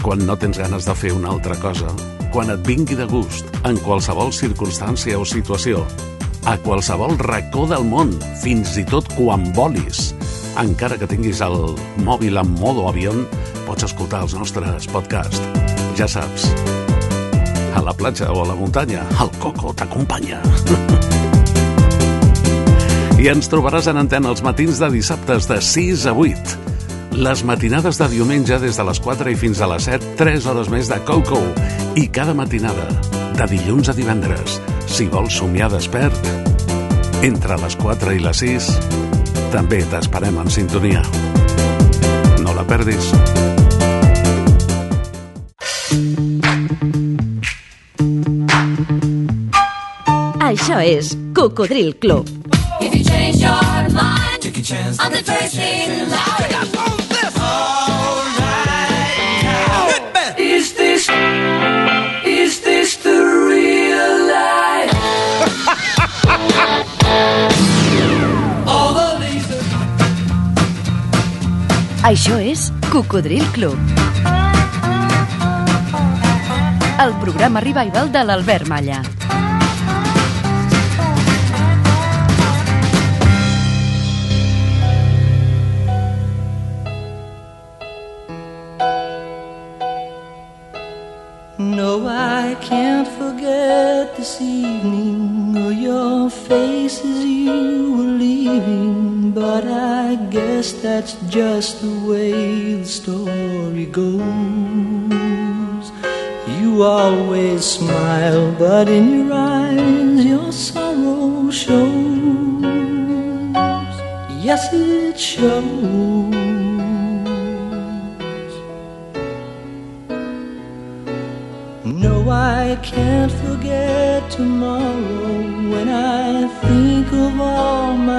quan 0.02 0.26
no 0.26 0.34
tens 0.34 0.58
ganes 0.58 0.88
de 0.88 0.96
fer 0.98 1.14
una 1.14 1.30
altra 1.30 1.54
cosa, 1.62 1.94
quan 2.34 2.50
et 2.50 2.66
vingui 2.66 2.98
de 2.98 3.06
gust, 3.06 3.46
en 3.62 3.78
qualsevol 3.84 4.34
circumstància 4.34 5.20
o 5.20 5.22
situació, 5.22 5.84
a 6.50 6.56
qualsevol 6.58 7.14
racó 7.22 7.68
del 7.70 7.86
món, 7.86 8.10
fins 8.42 8.74
i 8.80 8.86
tot 8.90 9.06
quan 9.14 9.46
volis, 9.54 10.10
encara 10.58 10.98
que 10.98 11.06
tinguis 11.10 11.40
el 11.44 11.56
mòbil 12.04 12.40
en 12.40 12.50
modo 12.58 12.88
avió, 12.88 13.12
pots 13.66 13.86
escoltar 13.86 14.24
els 14.26 14.34
nostres 14.34 14.88
podcasts. 14.90 15.40
Ja 15.98 16.08
saps, 16.10 16.48
a 17.74 17.82
la 17.82 17.94
platja 17.94 18.30
o 18.32 18.42
a 18.42 18.48
la 18.48 18.56
muntanya, 18.58 19.04
el 19.22 19.30
Coco 19.38 19.72
t'acompanya. 19.76 20.40
I 23.20 23.28
ens 23.28 23.50
trobaràs 23.52 23.90
en 23.90 24.00
antena 24.00 24.30
els 24.32 24.42
matins 24.42 24.80
de 24.80 24.88
dissabtes 24.94 25.46
de 25.50 25.60
6 25.60 26.06
a 26.08 26.14
8. 26.16 26.56
Les 27.20 27.42
matinades 27.44 27.98
de 28.00 28.08
diumenge 28.08 28.56
des 28.62 28.78
de 28.80 28.86
les 28.86 29.00
4 29.04 29.30
i 29.30 29.36
fins 29.36 29.60
a 29.60 29.68
les 29.68 29.86
7, 29.90 30.14
3 30.16 30.46
hores 30.48 30.70
més 30.72 30.88
de 30.88 30.98
Coco. 31.04 31.42
I 32.00 32.08
cada 32.08 32.34
matinada, 32.34 32.88
de 33.36 33.50
dilluns 33.50 33.92
a 33.92 33.96
divendres, 33.96 34.58
si 34.88 35.06
vols 35.12 35.36
somiar 35.42 35.68
despert, 35.72 36.16
entre 37.22 37.60
les 37.60 37.76
4 37.76 38.16
i 38.16 38.24
les 38.24 38.40
6, 38.40 38.70
també 39.50 39.80
t'esperem 39.90 40.36
en 40.38 40.50
sintonia. 40.50 41.00
No 42.44 42.54
la 42.54 42.62
perdis. 42.68 43.10
Això 50.50 50.78
és 50.82 51.16
Cocodril 51.34 51.96
Club. 51.98 52.30
If 52.80 52.94
you 52.94 53.04
change 53.04 53.42
your 53.42 53.90
mind, 53.90 54.40
take 54.40 54.58
a 54.58 54.62
chance 54.62 54.98
on 55.04 55.12
the 55.12 55.22
first 55.22 55.54
thing 55.56 55.90
in 56.00 56.99
Això 72.10 72.40
és 72.42 72.72
Cocodril 72.90 73.44
Club. 73.54 73.78
El 77.06 77.14
programa 77.22 77.62
revival 77.62 78.10
de 78.10 78.26
l'Albert 78.26 78.66
Malla. 78.66 78.98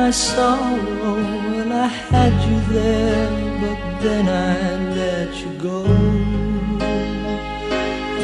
My 0.01 0.11
sorrow. 0.11 1.15
Well, 1.49 1.71
I 1.85 1.89
had 2.11 2.33
you 2.47 2.57
there, 2.73 3.29
but 3.61 3.79
then 4.03 4.25
I 4.49 4.53
let 4.99 5.31
you 5.41 5.51
go. 5.69 5.79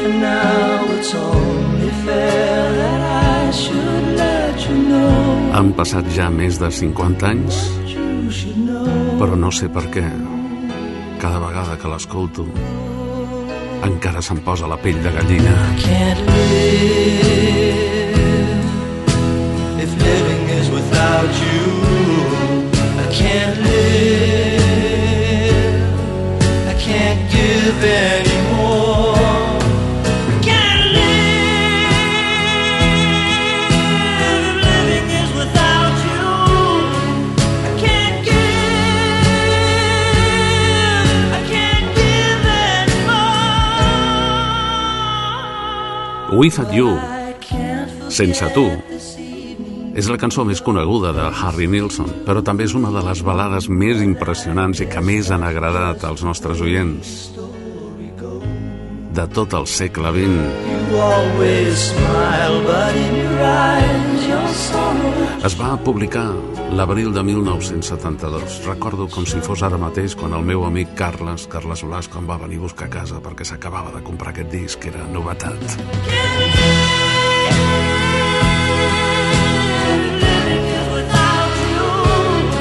And 0.02 0.14
now 0.20 0.78
it's 0.96 1.12
only 1.14 1.90
fair 2.04 2.62
that 2.80 3.00
I 3.36 3.50
should 3.60 4.06
let 4.22 4.56
you 4.66 4.76
know. 4.90 5.18
Han 5.58 5.70
passat 5.78 6.10
ja 6.18 6.26
més 6.40 6.58
de 6.62 6.70
50 6.70 7.30
anys, 7.34 7.60
però 9.20 9.38
no 9.44 9.50
sé 9.58 9.70
per 9.76 9.86
què. 9.94 10.06
Cada 11.22 11.38
vegada 11.46 11.78
que 11.80 11.92
l'escolto, 11.92 12.46
encara 13.90 14.22
se'm 14.22 14.42
posa 14.48 14.70
la 14.70 14.78
pell 14.82 14.98
de 15.06 15.14
gallina. 15.18 15.54
can't 15.84 16.26
live 16.26 17.97
without 20.98 21.32
you. 21.44 21.62
I 22.98 23.06
can't 23.12 23.56
live. 23.62 24.98
I 26.66 26.74
can't 26.86 27.20
give 27.30 27.84
anymore. 27.84 29.14
I 30.32 30.36
can't 30.48 30.84
live 30.98 31.38
living 34.66 35.08
is 35.20 35.30
without 35.40 35.96
you. 36.08 36.26
I 37.68 37.70
can't 37.84 38.18
give. 38.26 38.58
I 41.38 41.40
can't 41.52 41.88
give 42.00 42.42
anymore. 46.26 46.38
Without 46.40 46.70
You, 46.74 46.90
Sense 48.10 48.50
tu, 48.52 48.66
és 49.98 50.06
la 50.06 50.18
cançó 50.20 50.44
més 50.46 50.60
coneguda 50.62 51.10
de 51.16 51.24
Harry 51.42 51.66
Nilsson, 51.66 52.22
però 52.26 52.42
també 52.46 52.68
és 52.68 52.74
una 52.78 52.92
de 52.94 53.02
les 53.02 53.22
balades 53.26 53.66
més 53.68 53.98
impressionants 54.04 54.78
i 54.84 54.86
que 54.86 55.02
més 55.02 55.32
han 55.34 55.42
agradat 55.42 56.04
als 56.06 56.22
nostres 56.22 56.62
oients 56.62 57.16
de 59.18 59.24
tot 59.34 59.54
el 59.58 59.66
segle 59.66 60.12
XX. 60.14 60.38
Es 65.48 65.56
va 65.58 65.72
publicar 65.82 66.28
l'abril 66.78 67.10
de 67.16 67.24
1972. 67.26 68.60
Recordo 68.68 69.08
com 69.10 69.26
si 69.26 69.42
fos 69.42 69.64
ara 69.66 69.80
mateix 69.80 70.14
quan 70.18 70.36
el 70.38 70.46
meu 70.46 70.62
amic 70.68 70.94
Carles, 70.98 71.48
Carles 71.50 71.82
Blasco, 71.82 72.22
em 72.22 72.30
va 72.30 72.38
venir 72.38 72.62
a 72.62 72.66
buscar 72.68 72.86
a 72.86 72.94
casa 73.00 73.18
perquè 73.24 73.48
s'acabava 73.48 73.90
de 73.96 74.04
comprar 74.06 74.30
aquest 74.36 74.54
disc, 74.54 74.78
que 74.78 74.94
era 74.94 75.08
novetat. 75.10 75.78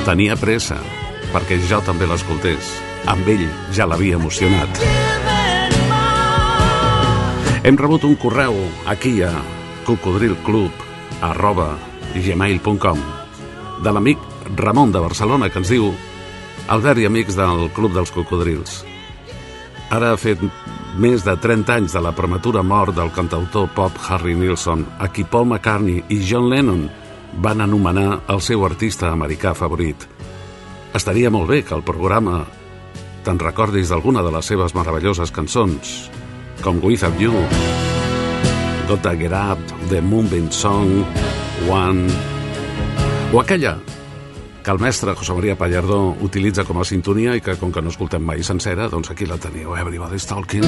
Tenia 0.08 0.38
pressa, 0.40 0.78
perquè 1.34 1.58
jo 1.68 1.82
també 1.84 2.08
l'escoltés. 2.08 2.70
Amb 3.12 3.28
ell 3.28 3.42
ja 3.76 3.84
l'havia 3.84 4.16
emocionat. 4.16 4.80
Hem 7.68 7.76
rebut 7.76 8.06
un 8.08 8.16
correu 8.16 8.56
aquí 8.88 9.18
a 9.28 9.34
cocodrilclub 9.84 10.86
arroba 11.28 11.74
gmail.com 12.16 13.02
de 13.84 13.92
l'amic 13.92 14.22
Ramon 14.56 14.94
de 14.96 15.02
Barcelona 15.04 15.50
que 15.52 15.60
ens 15.60 15.74
diu 15.76 15.90
Albert 16.72 17.04
i 17.04 17.08
amics 17.10 17.36
del 17.36 17.68
Club 17.76 17.92
dels 17.98 18.14
Cocodrils 18.16 18.86
ara 19.92 20.14
ha 20.14 20.20
fet 20.20 20.40
més 21.00 21.24
de 21.28 21.36
30 21.36 21.76
anys 21.82 21.96
de 21.96 22.02
la 22.04 22.14
prematura 22.16 22.64
mort 22.64 22.96
del 22.96 23.12
cantautor 23.16 23.68
pop 23.76 24.00
Harry 24.08 24.36
Nilsson 24.40 24.86
a 25.00 25.12
qui 25.12 25.28
Paul 25.28 25.52
McCartney 25.52 26.04
i 26.08 26.22
John 26.24 26.50
Lennon 26.52 26.88
van 27.38 27.62
anomenar 27.62 28.24
el 28.34 28.42
seu 28.42 28.66
artista 28.66 29.12
americà 29.14 29.54
favorit 29.58 30.08
estaria 30.98 31.30
molt 31.30 31.50
bé 31.52 31.64
que 31.64 31.76
el 31.78 31.84
programa 31.86 32.42
te'n 33.26 33.40
recordis 33.40 33.92
d'alguna 33.92 34.24
de 34.26 34.32
les 34.34 34.48
seves 34.50 34.74
meravelloses 34.74 35.34
cançons 35.36 36.10
com 36.64 36.80
Without 36.82 37.20
You, 37.22 37.34
Gotta 38.88 39.14
Get 39.20 39.36
Up, 39.36 39.62
The 39.90 40.02
Moonbeam 40.02 40.52
Song, 40.52 41.04
One... 41.70 42.08
O 43.34 43.42
aquella 43.42 43.78
que 44.64 44.72
el 44.72 44.80
mestre 44.80 45.14
José 45.14 45.34
María 45.34 45.58
Pallardó 45.58 46.16
utilitza 46.22 46.64
com 46.64 46.80
a 46.80 46.86
sintonia 46.86 47.36
i 47.36 47.44
que, 47.44 47.58
com 47.60 47.72
que 47.72 47.84
no 47.84 47.92
escoltem 47.92 48.24
mai 48.24 48.44
sencera, 48.44 48.90
doncs 48.92 49.12
aquí 49.12 49.28
la 49.28 49.38
teniu, 49.40 49.76
Everybody's 49.76 50.28
Talking. 50.28 50.64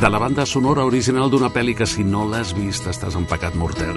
De 0.00 0.08
la 0.08 0.20
banda 0.20 0.46
sonora 0.46 0.84
original 0.88 1.28
d'una 1.28 1.52
pel·li 1.52 1.74
que, 1.76 1.88
si 1.88 2.04
no 2.04 2.28
l'has 2.28 2.54
vist, 2.56 2.88
estàs 2.88 3.16
en 3.18 3.28
pecat 3.28 3.56
mortel. 3.56 3.96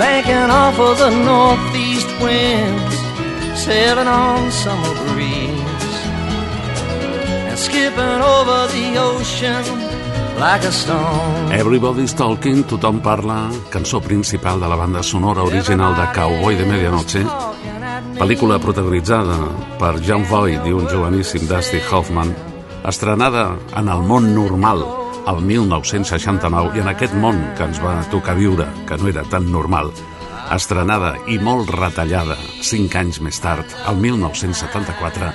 Banking 0.00 0.48
off 0.48 0.78
of 0.78 0.96
the 0.96 1.10
northeast 1.10 2.08
winds, 2.22 2.96
sailing 3.54 4.08
on 4.08 4.50
summer 4.50 4.94
breeze, 5.12 5.96
and 7.50 7.58
skipping 7.58 8.20
over 8.34 8.66
the 8.72 8.96
ocean 8.96 9.62
like 10.40 10.64
a 10.64 10.72
stone. 10.72 11.52
Everybody's 11.52 12.14
Talking, 12.14 12.64
tothom 12.64 13.02
parla, 13.02 13.50
cançó 13.68 14.00
principal 14.00 14.58
de 14.58 14.68
la 14.68 14.76
banda 14.76 15.02
sonora 15.02 15.42
original 15.42 15.94
de 15.94 16.06
Cowboy 16.14 16.56
de 16.56 16.64
Medianoche, 16.64 17.20
pel·lícula 18.16 18.56
protagonitzada 18.58 19.36
per 19.76 20.00
John 20.00 20.24
Voight 20.24 20.64
i 20.64 20.72
un 20.72 20.88
joveníssim 20.88 21.44
Dusty 21.44 21.82
Hoffman, 21.92 22.32
estrenada 22.88 23.50
en 23.76 23.92
el 23.92 24.00
món 24.00 24.32
normal 24.34 24.99
el 25.30 25.42
1969 25.46 26.76
i 26.76 26.82
en 26.82 26.88
aquest 26.90 27.14
món 27.14 27.38
que 27.56 27.66
ens 27.68 27.78
va 27.82 28.00
tocar 28.10 28.34
viure, 28.38 28.66
que 28.88 28.98
no 28.98 29.10
era 29.10 29.22
tan 29.30 29.50
normal, 29.52 29.92
estrenada 30.50 31.14
i 31.30 31.38
molt 31.38 31.70
retallada 31.76 32.36
cinc 32.66 32.96
anys 32.98 33.20
més 33.22 33.38
tard, 33.42 33.66
el 33.86 34.00
1974, 34.02 35.30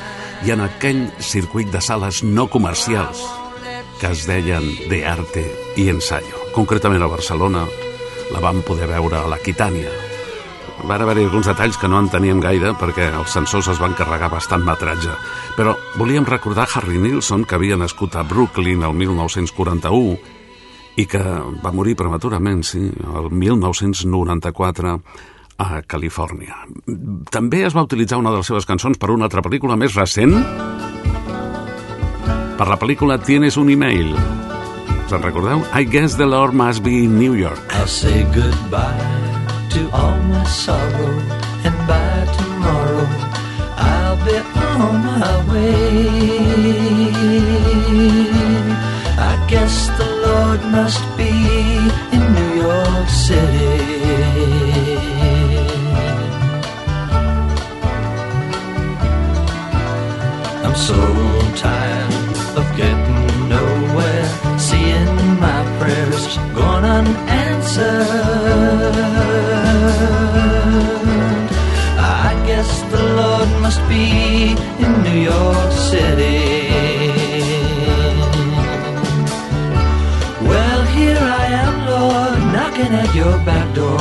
i 0.46 0.52
en 0.52 0.66
aquell 0.66 1.06
circuit 1.24 1.72
de 1.72 1.82
sales 1.82 2.24
no 2.28 2.50
comercials 2.52 3.24
que 4.00 4.12
es 4.12 4.26
deien 4.28 4.66
De 4.89 5.06
Arte 5.08 5.46
i 5.80 5.88
Ensayo. 5.89 6.52
Concretament 6.56 7.04
a 7.06 7.12
Barcelona 7.12 7.64
la 8.34 8.43
vam 8.43 8.60
poder 8.68 8.89
veure 8.91 9.22
a 9.22 9.30
l'Aquitània. 9.32 9.91
Van 10.86 11.01
haver-hi 11.01 11.23
alguns 11.25 11.47
detalls 11.49 11.79
que 11.81 11.88
no 11.89 11.97
en 11.97 12.11
teníem 12.13 12.38
gaire 12.43 12.75
perquè 12.77 13.07
els 13.17 13.33
sensors 13.33 13.71
es 13.73 13.79
van 13.81 13.95
carregar 13.97 14.29
bastant 14.29 14.61
metratge. 14.65 15.15
Però 15.57 15.73
volíem 15.97 16.27
recordar 16.29 16.67
Harry 16.75 16.99
Nilsson, 17.01 17.45
que 17.45 17.57
havia 17.57 17.77
nascut 17.77 18.15
a 18.15 18.21
Brooklyn 18.27 18.83
el 18.86 18.93
1941 18.93 20.17
i 21.01 21.07
que 21.09 21.23
va 21.63 21.73
morir 21.73 21.97
prematurament, 21.97 22.61
sí, 22.63 22.83
el 22.86 23.31
1994 23.33 24.93
a 25.57 25.81
Califòrnia. 25.89 26.61
També 27.33 27.65
es 27.65 27.75
va 27.75 27.88
utilitzar 27.88 28.21
una 28.21 28.31
de 28.31 28.43
les 28.43 28.53
seves 28.53 28.69
cançons 28.69 29.01
per 29.01 29.09
una 29.11 29.25
altra 29.25 29.41
pel·lícula 29.41 29.79
més 29.79 29.97
recent, 29.97 30.38
per 32.55 32.69
la 32.69 32.79
pel·lícula 32.79 33.17
Tienes 33.25 33.57
un 33.57 33.73
email. 33.73 34.13
Us 35.05 35.13
en 35.13 35.21
recordeu? 35.25 35.65
I 35.73 35.83
guess 35.83 36.15
the 36.15 36.29
Lord 36.29 36.53
must 36.53 36.83
be 36.86 37.03
in 37.03 37.17
New 37.19 37.33
York. 37.33 37.59
I'll 37.73 37.88
say 37.88 38.23
goodbye 38.33 39.24
to 39.76 39.91
all 39.91 40.17
my 40.32 40.45
sorrow, 40.45 41.19
and 41.65 41.76
by 41.86 42.09
tomorrow 42.38 43.07
I'll 43.76 44.17
be 44.26 44.38
on 44.38 44.95
my 45.03 45.34
way. 45.51 45.95
I 49.32 49.34
guess 49.49 49.76
the 49.99 50.09
Lord 50.28 50.61
must 50.78 51.03
be 51.17 51.34
in 52.15 52.23
New 52.38 52.53
York 52.67 53.09
City. 53.09 53.76
I'm 60.63 60.76
so 60.88 60.99
tired 61.63 62.24
must 73.76 73.89
be 73.89 74.51
in 74.84 75.03
New 75.03 75.19
York 75.32 75.71
City. 75.71 76.69
Well, 80.49 80.86
here 80.97 81.17
I 81.19 81.45
am, 81.63 81.76
Lord, 81.86 82.39
knocking 82.53 82.93
at 82.93 83.13
your 83.13 83.38
back 83.43 83.67
door. 83.76 83.99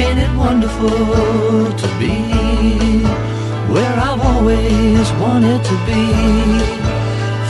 Ain't 0.00 0.18
it 0.18 0.32
wonderful 0.36 1.72
to 1.82 1.88
be 1.98 2.14
where 3.72 3.96
I've 4.06 4.20
always 4.20 5.12
wanted 5.24 5.62
to 5.64 5.76
be? 5.90 6.04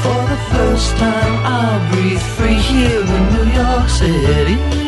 For 0.03 0.20
the 0.32 0.41
first 0.53 0.97
time, 0.97 1.34
I'll 1.45 1.93
breathe 1.93 2.26
free 2.36 2.61
here 2.72 3.03
in 3.03 3.24
New 3.34 3.49
York 3.62 3.89
City. 3.89 4.88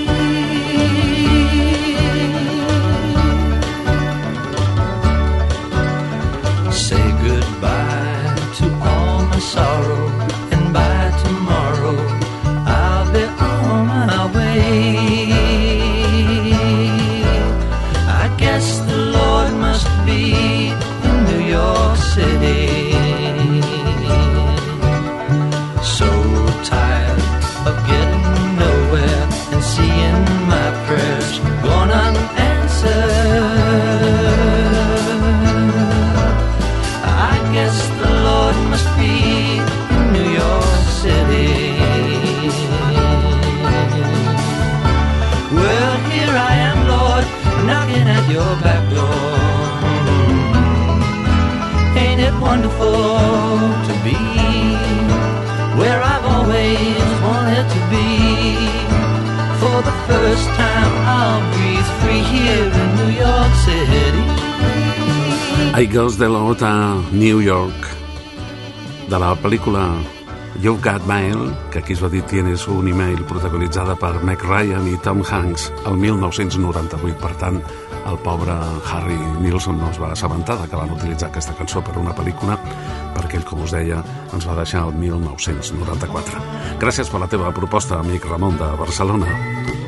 Girls 65.89 66.19
de 66.19 66.27
l'Ot 66.29 66.61
a 66.61 67.01
New 67.13 67.39
York, 67.41 67.87
de 69.09 69.19
la 69.23 69.31
pel·lícula 69.41 69.85
You've 70.61 70.83
Got 70.85 71.07
Mail, 71.09 71.55
que 71.73 71.79
aquí 71.79 71.95
es 71.95 72.03
va 72.05 72.11
dir 72.13 72.21
Tienes 72.29 72.67
un 72.69 72.89
email, 72.91 73.23
protagonitzada 73.25 73.95
per 73.97 74.19
Meg 74.27 74.45
Ryan 74.45 74.91
i 74.91 74.99
Tom 75.01 75.23
Hanks 75.25 75.71
el 75.87 75.97
1998. 75.97 77.17
Per 77.23 77.33
tant, 77.41 77.61
el 78.11 78.21
pobre 78.21 78.59
Harry 78.93 79.17
Nilsson 79.41 79.81
no 79.81 79.89
es 79.89 80.01
va 80.03 80.13
assabentar 80.13 80.59
que 80.67 80.77
van 80.77 80.93
utilitzar 80.93 81.31
aquesta 81.31 81.57
cançó 81.57 81.81
per 81.81 81.97
una 82.03 82.13
pel·lícula 82.13 82.59
perquè 83.17 83.41
ell, 83.41 83.49
com 83.49 83.65
us 83.65 83.73
deia, 83.73 84.03
ens 84.35 84.49
va 84.49 84.61
deixar 84.61 84.85
el 84.91 84.99
1994. 85.01 86.45
Gràcies 86.83 87.09
per 87.09 87.25
la 87.25 87.31
teva 87.31 87.55
proposta, 87.57 88.03
amic 88.05 88.29
Ramon 88.29 88.61
de 88.61 88.75
Barcelona. 88.85 89.80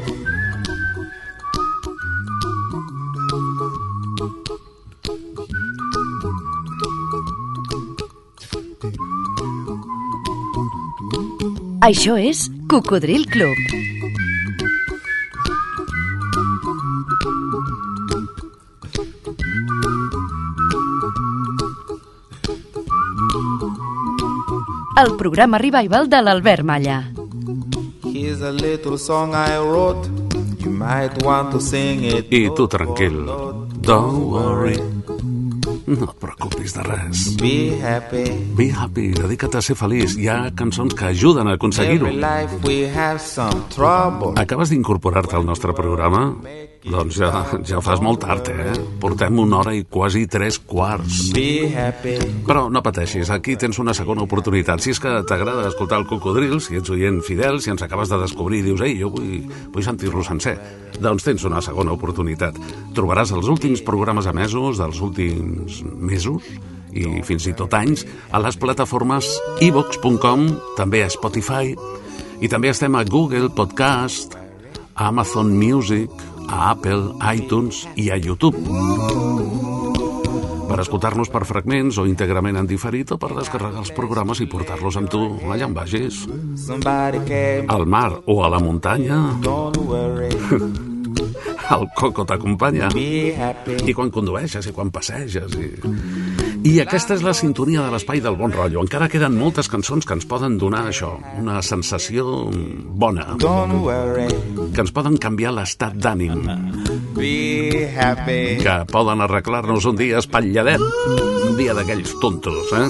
Això 11.82 12.14
és 12.14 12.44
Cocodril 12.70 13.24
Club. 13.26 13.56
El 24.94 25.16
programa 25.18 25.58
Revival 25.58 26.06
de 26.08 26.22
l'Albert 26.22 26.62
Malla. 26.62 27.02
Here's 28.04 28.42
a 28.42 28.52
little 28.52 28.96
song 28.96 29.34
I 29.34 29.58
wrote. 29.58 30.06
You 30.62 30.70
might 30.70 31.20
want 31.24 31.50
to 31.50 31.60
sing 31.60 32.04
it. 32.04 32.30
I 32.30 32.54
tu 32.54 32.68
tranquil, 32.68 33.26
don't 33.82 34.30
worry. 34.30 35.01
No 35.92 36.06
et 36.08 36.18
preocupis 36.22 36.72
de 36.72 36.82
res. 36.86 37.24
Be 37.40 37.76
happy. 37.84 38.24
Be 38.56 38.70
happy, 38.72 39.10
dedica't 39.18 39.58
a 39.58 39.62
ser 39.64 39.76
feliç. 39.76 40.16
Hi 40.16 40.28
ha 40.32 40.38
cançons 40.56 40.96
que 40.96 41.10
ajuden 41.10 41.50
a 41.50 41.56
aconseguir-ho. 41.58 42.08
Acabes 44.40 44.72
d'incorporar-te 44.72 45.36
al 45.36 45.44
nostre 45.48 45.76
programa? 45.76 46.30
Doncs 46.82 47.14
ja, 47.14 47.28
ja 47.62 47.78
fas 47.78 48.00
molt 48.02 48.24
tard, 48.24 48.48
eh? 48.50 48.72
Portem 48.98 49.36
una 49.38 49.60
hora 49.60 49.74
i 49.76 49.84
quasi 49.86 50.24
tres 50.26 50.58
quarts. 50.58 51.28
Be 51.34 51.68
happy. 51.70 52.16
Però 52.48 52.64
no 52.72 52.82
pateixis, 52.82 53.30
aquí 53.30 53.54
tens 53.54 53.78
una 53.78 53.94
segona 53.94 54.24
oportunitat. 54.24 54.82
Si 54.82 54.90
és 54.90 54.98
que 54.98 55.12
t'agrada 55.28 55.68
escoltar 55.68 56.00
el 56.00 56.08
Cocodril, 56.10 56.58
si 56.60 56.80
ets 56.80 56.90
oient 56.90 57.20
fidel, 57.22 57.60
si 57.62 57.70
ens 57.70 57.84
acabes 57.86 58.10
de 58.10 58.18
descobrir 58.24 58.64
i 58.64 58.66
dius, 58.66 58.82
ei, 58.82 58.96
jo 58.98 59.12
vull, 59.14 59.44
vull 59.70 59.86
sentir-lo 59.86 60.24
sencer, 60.26 60.56
doncs 60.98 61.22
tens 61.28 61.46
una 61.46 61.62
segona 61.62 61.94
oportunitat. 61.94 62.58
Trobaràs 62.96 63.30
els 63.36 63.46
últims 63.52 63.84
programes 63.86 64.26
emesos 64.26 64.82
dels 64.82 64.98
últims 65.06 65.81
mesos 65.82 66.46
i 66.92 67.06
fins 67.24 67.46
i 67.48 67.54
tot 67.56 67.72
anys 67.74 68.04
a 68.30 68.40
les 68.42 68.58
plataformes 68.60 69.28
ivox.com, 69.64 70.46
també 70.76 71.02
a 71.04 71.10
Spotify, 71.12 71.72
i 72.42 72.50
també 72.50 72.72
estem 72.72 72.94
a 72.98 73.04
Google 73.08 73.48
Podcast, 73.54 74.36
a 74.94 75.08
Amazon 75.08 75.54
Music, 75.56 76.10
a 76.48 76.72
Apple, 76.72 77.14
iTunes 77.32 77.86
i 77.96 78.10
a 78.10 78.18
YouTube. 78.18 78.58
Per 80.72 80.78
escoltar-nos 80.80 81.28
per 81.28 81.44
fragments 81.44 81.98
o 82.00 82.06
íntegrament 82.08 82.56
en 82.56 82.68
diferit 82.68 83.12
o 83.12 83.18
per 83.20 83.34
descarregar 83.36 83.82
els 83.82 83.92
programes 83.92 84.40
i 84.40 84.48
portar-los 84.48 84.96
amb 85.00 85.12
tu 85.12 85.20
allà 85.52 85.68
on 85.68 85.76
vagis. 85.76 86.24
Al 87.68 87.84
mar 87.84 88.22
o 88.24 88.40
a 88.44 88.48
la 88.52 88.62
muntanya. 88.62 89.20
el 91.78 91.88
coco 91.96 92.24
t'acompanya. 92.28 92.90
I 93.86 93.94
quan 93.96 94.10
condueixes 94.14 94.68
i 94.68 94.74
quan 94.76 94.92
passeges. 94.94 95.56
I... 95.56 95.70
I 96.62 96.76
aquesta 96.78 97.16
és 97.16 97.24
la 97.26 97.34
sintonia 97.34 97.82
de 97.82 97.90
l'espai 97.90 98.20
del 98.22 98.36
bon 98.38 98.52
rotllo. 98.54 98.84
Encara 98.84 99.08
queden 99.10 99.34
moltes 99.38 99.66
cançons 99.72 100.06
que 100.06 100.14
ens 100.14 100.26
poden 100.30 100.58
donar 100.60 100.84
això, 100.86 101.16
una 101.40 101.58
sensació 101.66 102.46
bona, 103.02 103.32
que 103.40 104.84
ens 104.84 104.94
poden 104.94 105.18
canviar 105.18 105.54
l'estat 105.56 105.96
d'ànim, 105.98 106.46
que 108.62 108.76
poden 108.92 109.26
arreglar-nos 109.26 109.90
un 109.90 109.98
dia 109.98 110.22
espatlladet, 110.22 110.86
un 111.48 111.58
dia 111.58 111.74
d'aquells 111.74 112.14
tontos, 112.22 112.70
eh? 112.78 112.86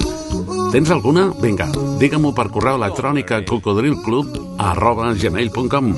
Tens 0.73 0.89
alguna? 0.89 1.27
Vinga, 1.37 1.67
digue-m'ho 2.01 2.31
per 2.33 2.47
correu 2.49 2.79
electrònic 2.79 3.29
a 3.35 3.37
cocodrilclub 3.45 4.39
arroba 4.57 5.11
gmail.com. 5.13 5.91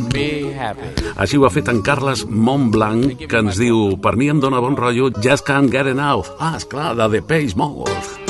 Així 1.16 1.40
ho 1.40 1.48
ha 1.48 1.54
fet 1.56 1.72
en 1.72 1.80
Carles 1.80 2.26
Montblanc, 2.28 3.24
que 3.24 3.40
ens 3.40 3.56
diu 3.64 3.96
Per 4.04 4.18
mi 4.20 4.28
em 4.34 4.44
dóna 4.44 4.60
bon 4.60 4.76
rotllo 4.76 5.14
Just 5.16 5.48
Can't 5.48 5.72
Get 5.72 5.88
Enough. 5.96 6.36
Ah, 6.44 6.58
esclar, 6.60 6.92
de 7.00 7.08
The 7.16 7.24
Page 7.24 7.56
Mode. 7.56 8.25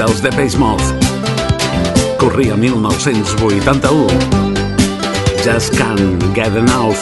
Dels 0.00 0.22
Depeche 0.22 0.56
Mode. 0.56 0.82
Corria 2.16 2.56
1981. 2.56 4.08
Just 5.44 5.76
Can't 5.76 6.24
Get 6.34 6.56
Enough. 6.56 6.96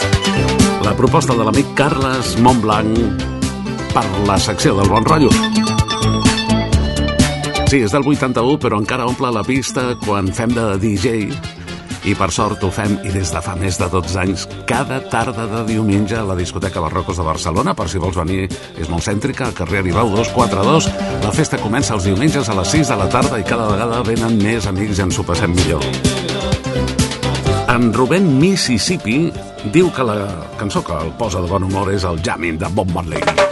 La 0.83 0.97
proposta 0.99 1.37
de 1.39 1.47
l'amic 1.47 1.71
Carles 1.79 2.35
Montblanc 2.43 3.23
per 3.93 4.03
la 4.27 4.39
secció 4.43 4.75
del 4.75 4.91
Bon 4.91 5.07
Rotllo. 5.07 5.31
Sí, 7.71 7.85
és 7.85 7.95
del 7.95 8.03
81, 8.03 8.59
però 8.59 8.83
encara 8.83 9.07
omple 9.07 9.31
la 9.31 9.47
pista 9.47 9.93
quan 10.03 10.33
fem 10.35 10.51
de 10.57 10.67
DJ 10.83 11.58
i 12.05 12.15
per 12.19 12.31
sort 12.35 12.63
ho 12.63 12.71
fem 12.75 12.99
i 13.03 13.13
des 13.15 13.33
de 13.35 13.43
fa 13.43 13.57
més 13.59 13.79
de 13.81 13.89
12 13.91 14.19
anys 14.23 14.47
cada 14.69 15.01
tarda 15.11 15.47
de 15.51 15.65
diumenge 15.73 16.19
a 16.19 16.27
la 16.27 16.37
discoteca 16.39 16.83
Barrocos 16.85 17.19
de 17.19 17.27
Barcelona 17.27 17.75
per 17.75 17.89
si 17.89 17.99
vols 18.03 18.19
venir, 18.19 18.47
és 18.79 18.89
molt 18.89 19.07
cèntrica 19.07 19.49
al 19.49 19.57
carrer 19.57 19.83
Aribau 19.83 20.13
242 20.15 20.91
la 21.25 21.35
festa 21.35 21.61
comença 21.63 21.97
els 21.97 22.07
diumenges 22.09 22.49
a 22.49 22.57
les 22.59 22.75
6 22.77 22.95
de 22.95 23.01
la 23.03 23.11
tarda 23.13 23.41
i 23.41 23.47
cada 23.47 23.69
vegada 23.73 24.03
venen 24.07 24.39
més 24.43 24.69
amics 24.71 24.99
i 24.99 25.07
ens 25.09 25.19
ho 25.19 25.27
passem 25.27 25.55
millor. 25.55 25.85
En 27.69 27.93
Rubén 27.95 28.27
Mississippi 28.41 29.29
diu 29.75 29.93
que 29.95 30.07
la 30.07 30.19
cançó 30.59 30.83
que 30.85 30.97
el 30.97 31.13
posa 31.21 31.45
de 31.45 31.51
bon 31.51 31.69
humor 31.69 31.93
és 31.93 32.09
el 32.09 32.23
Jamming 32.25 32.59
de 32.59 32.73
Bob 32.75 32.91
Marley 32.97 33.48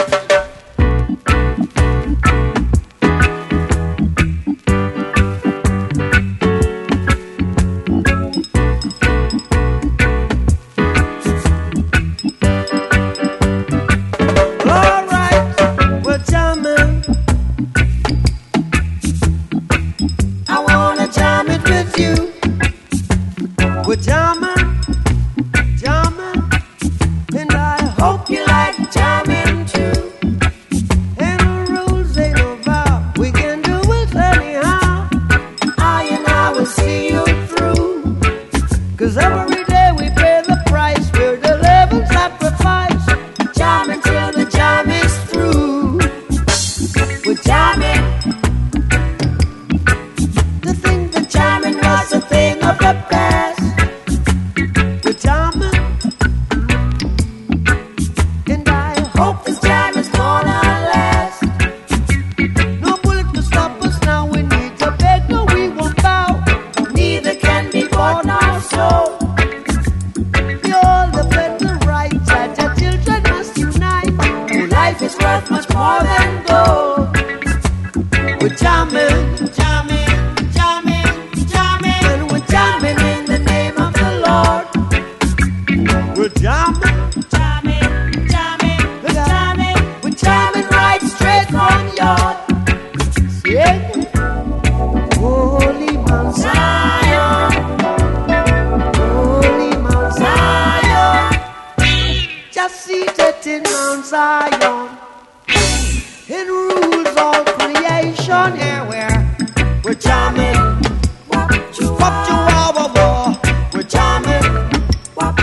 Mount 103.97 104.05
Zion, 104.05 104.89
it 106.27 106.47
rules 106.47 107.17
all 107.17 107.43
creation. 107.57 108.55
Here 108.55 108.85
we're 108.87 109.25
we're 109.83 109.95
jamming, 109.95 110.55
wop 111.31 111.49
we're 113.73 113.81
jamming, 113.83 114.45
wop. 115.15 115.39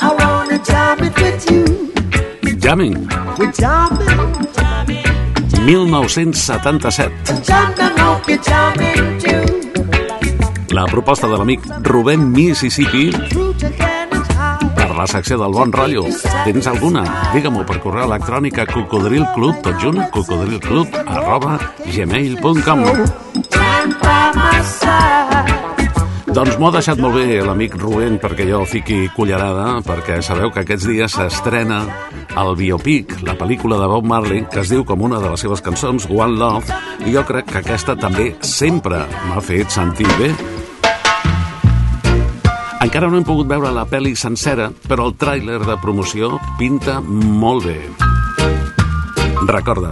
I 0.00 0.14
wanna 0.20 0.58
jam 0.62 1.02
it 1.02 1.14
with 1.20 1.50
you. 1.50 1.64
Jamming, 2.60 3.08
We're 3.36 3.50
jamming, 3.50 4.18
1977 5.66 7.42
jamming, 7.42 7.98
hope 7.98 8.28
you're 8.28 8.38
jamming 8.38 9.18
too. 9.18 9.44
la 10.70 10.84
proposta 10.84 11.26
de 11.26 11.36
l'amic 11.36 11.60
Rubén 11.82 12.30
Mississippi 12.30 13.10
la 14.96 15.06
secció 15.06 15.36
del 15.38 15.52
Bon 15.52 15.72
Rotllo. 15.72 16.04
Tens 16.44 16.66
alguna? 16.72 17.04
Digue-m'ho 17.34 17.66
per 17.68 17.78
correu 17.84 18.08
electrònic 18.08 18.62
a 18.62 18.66
cocodrilclub, 18.70 19.60
tot 19.64 19.80
junt, 19.82 20.00
cocodrilclub, 20.14 20.96
arroba 21.04 21.58
gmail.com. 21.84 22.84
Doncs 26.36 26.58
m'ho 26.60 26.68
ha 26.68 26.74
deixat 26.74 26.98
molt 27.00 27.16
bé 27.16 27.38
l'amic 27.40 27.78
Rubén 27.80 28.18
perquè 28.20 28.44
jo 28.48 28.58
fiqui 28.68 29.06
cullerada, 29.16 29.78
perquè 29.86 30.18
sabeu 30.24 30.50
que 30.52 30.66
aquests 30.66 30.88
dies 30.88 31.14
s'estrena 31.16 31.78
el 32.36 32.52
biopic, 32.58 33.14
la 33.24 33.36
pel·lícula 33.38 33.78
de 33.80 33.88
Bob 33.88 34.04
Marley, 34.04 34.44
que 34.52 34.60
es 34.60 34.72
diu 34.72 34.84
com 34.84 35.00
una 35.06 35.20
de 35.22 35.30
les 35.32 35.40
seves 35.40 35.64
cançons, 35.64 36.08
One 36.12 36.36
Love, 36.36 36.76
i 37.06 37.16
jo 37.16 37.24
crec 37.24 37.48
que 37.52 37.62
aquesta 37.62 37.96
també 37.96 38.34
sempre 38.44 39.06
m'ha 39.30 39.40
fet 39.40 39.72
sentir 39.72 40.08
bé. 40.20 40.34
Encara 42.86 43.08
no 43.10 43.18
hem 43.18 43.24
pogut 43.26 43.48
veure 43.50 43.72
la 43.74 43.82
pel·li 43.90 44.12
sencera, 44.14 44.68
però 44.86 45.08
el 45.08 45.16
tràiler 45.18 45.58
de 45.64 45.74
promoció 45.82 46.36
pinta 46.60 47.00
molt 47.02 47.66
bé. 47.66 47.80
Recorda, 49.50 49.90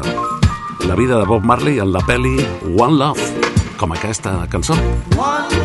la 0.87 0.95
vida 0.95 1.19
de 1.19 1.27
Bob 1.27 1.43
Marley 1.43 1.83
en 1.83 1.91
la 1.91 2.05
pel·li 2.07 2.37
One 2.79 2.95
Love, 3.03 3.29
com 3.83 3.99
aquesta 3.99 4.39
cançó. 4.47 4.79
One 5.19 5.64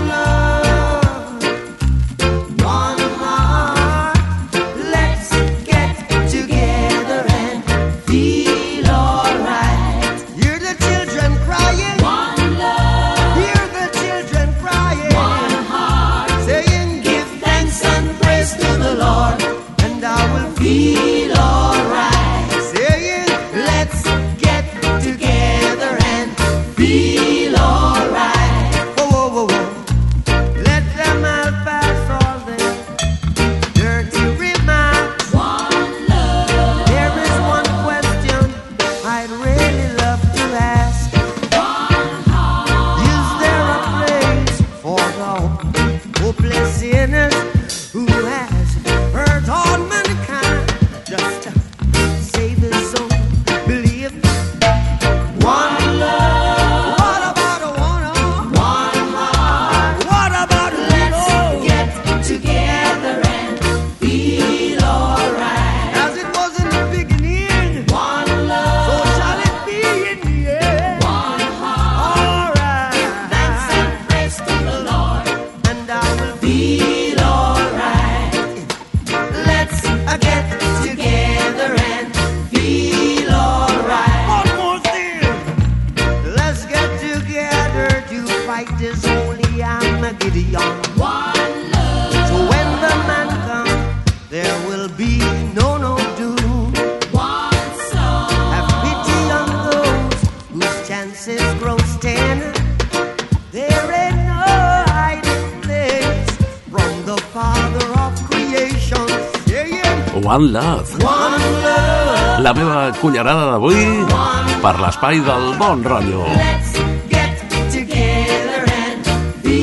l'espai 115.00 115.22
del 115.24 115.56
bon 115.56 115.80
rotllo. 115.84 116.26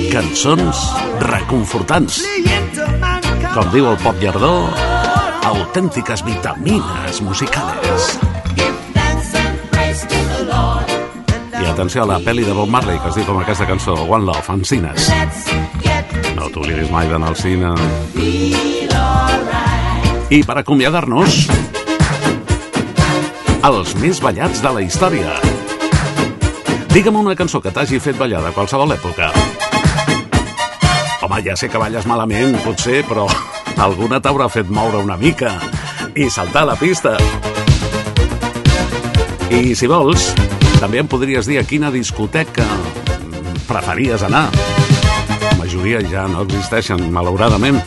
Cançons 0.08 0.78
reconfortants. 1.28 2.22
Com 3.52 3.68
diu 3.74 3.90
el 3.90 3.98
pop 4.00 4.16
llardó, 4.22 4.70
autèntiques 5.44 6.24
vitamines 6.24 7.20
musicales. 7.20 8.08
I 11.60 11.68
atenció 11.68 12.06
a 12.06 12.10
la 12.14 12.20
pel·li 12.24 12.46
de 12.46 12.56
Bob 12.56 12.72
Marley, 12.72 12.96
que 12.96 13.12
es 13.12 13.20
diu 13.20 13.28
com 13.28 13.36
aquesta 13.42 13.68
cançó, 13.68 13.92
One 14.08 14.24
Love, 14.24 14.56
en 14.56 14.64
cines. 14.64 15.12
No 16.32 16.48
t'oblidis 16.48 16.88
mai 16.88 17.12
d'anar 17.12 17.34
al 17.34 17.36
cine. 17.36 17.76
I 20.32 20.40
per 20.48 20.62
acomiadar-nos, 20.64 21.44
els 23.66 23.94
més 23.98 24.18
ballats 24.22 24.60
de 24.62 24.70
la 24.70 24.82
història. 24.84 25.32
Digue'm 26.92 27.16
una 27.18 27.34
cançó 27.34 27.58
que 27.60 27.72
t'hagi 27.74 27.98
fet 27.98 28.18
ballar 28.18 28.42
de 28.44 28.52
qualsevol 28.54 28.92
època. 28.94 29.30
Home, 31.26 31.40
ja 31.42 31.56
sé 31.58 31.66
que 31.72 31.80
balles 31.80 32.06
malament, 32.06 32.54
potser, 32.62 33.00
però 33.08 33.24
alguna 33.86 34.20
t'haurà 34.22 34.46
fet 34.52 34.70
moure 34.70 35.00
una 35.02 35.16
mica 35.18 35.56
i 36.14 36.28
saltar 36.30 36.62
a 36.62 36.70
la 36.70 36.76
pista. 36.78 37.16
I 39.50 39.74
si 39.74 39.88
vols, 39.90 40.28
també 40.78 41.00
em 41.02 41.10
podries 41.10 41.48
dir 41.50 41.58
a 41.58 41.64
quina 41.66 41.90
discoteca 41.90 42.66
preferies 43.66 44.22
anar. 44.26 44.44
La 45.42 45.56
majoria 45.58 46.04
ja 46.06 46.28
no 46.30 46.44
existeixen, 46.46 47.08
malauradament. 47.10 47.80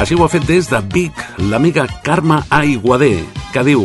Així 0.00 0.16
ho 0.16 0.24
ha 0.24 0.30
fet 0.32 0.48
des 0.48 0.70
de 0.72 0.80
Vic 0.94 1.20
l'amiga 1.50 1.84
Carme 2.06 2.40
Aiguader, 2.48 3.20
que 3.52 3.66
diu 3.66 3.84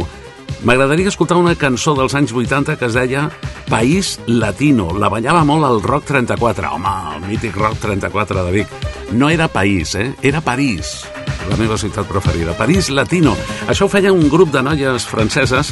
M'agradaria 0.60 1.08
escoltar 1.08 1.38
una 1.40 1.54
cançó 1.56 1.94
dels 1.96 2.14
anys 2.20 2.34
80 2.36 2.76
que 2.76 2.88
es 2.90 2.96
deia 2.98 3.30
País 3.70 4.18
Latino. 4.28 4.90
La 5.00 5.08
ballava 5.08 5.46
molt 5.48 5.64
al 5.64 5.80
Rock 5.82 6.10
34. 6.12 6.74
Home, 6.76 6.96
el 7.16 7.24
mític 7.30 7.56
Rock 7.56 7.80
34 7.86 8.44
de 8.44 8.52
Vic. 8.58 8.74
No 9.16 9.30
era 9.30 9.48
País, 9.48 9.96
eh? 9.96 10.12
Era 10.22 10.42
París, 10.42 11.06
la 11.50 11.58
meva 11.58 11.78
ciutat 11.80 12.08
preferida. 12.12 12.58
París 12.60 12.92
Latino. 12.92 13.38
Això 13.72 13.88
ho 13.88 13.94
feia 13.94 14.12
un 14.12 14.28
grup 14.30 14.52
de 14.52 14.66
noies 14.68 15.08
franceses 15.08 15.72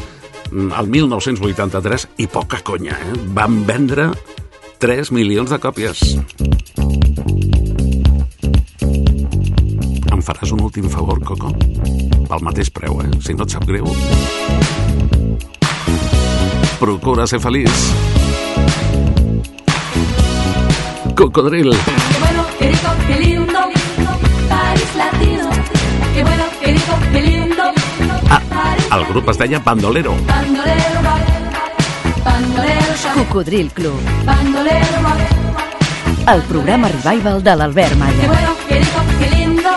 mm, 0.51 0.71
el 0.79 0.91
1983 0.95 2.07
i 2.23 2.31
poca 2.31 2.63
conya, 2.63 2.95
eh? 2.95 3.19
Van 3.35 3.65
vendre 3.67 4.13
3 4.79 5.11
milions 5.11 5.51
de 5.51 5.59
còpies. 5.59 6.05
Faràs 10.28 10.51
un 10.51 10.61
últim 10.65 10.88
favor, 10.91 11.19
Coco? 11.23 11.51
Pel 12.28 12.41
mateix 12.43 12.69
preu, 12.75 12.99
eh? 13.03 13.09
Si 13.23 13.34
no 13.34 13.45
et 13.47 13.53
sap 13.55 13.63
greu. 13.69 13.88
Procura 16.80 17.25
ser 17.28 17.39
feliç. 17.39 17.78
Cocodril. 21.15 21.71
Qué 21.71 22.19
bueno, 22.19 22.43
qué 22.59 22.67
rico, 22.69 22.89
qué 23.07 23.15
lindo, 23.19 23.59
París 24.49 24.91
latino. 24.97 25.49
Qué 26.13 26.23
bueno, 26.23 26.43
qué 26.61 26.71
rico, 26.73 26.93
qué 27.11 27.21
lindo, 27.21 27.63
Ah, 28.30 28.41
el 28.97 29.05
grup 29.07 29.30
es 29.30 29.38
deia 29.38 29.59
Bandolero. 29.59 30.13
bandolero 30.28 30.99
bandolero 32.25 32.93
Cocodril 33.15 33.71
Club, 33.71 33.99
bandolero 34.25 34.86
el 36.28 36.41
programa 36.41 36.89
revival 36.89 37.41
de 37.41 37.55
l'Albert 37.55 37.89
Qué 37.93 37.95
Malla. 37.95 38.28
bueno, 38.28 38.49
qué 38.67 38.75
rico, 38.80 38.99
qué 39.19 39.30
lindo, 39.38 39.69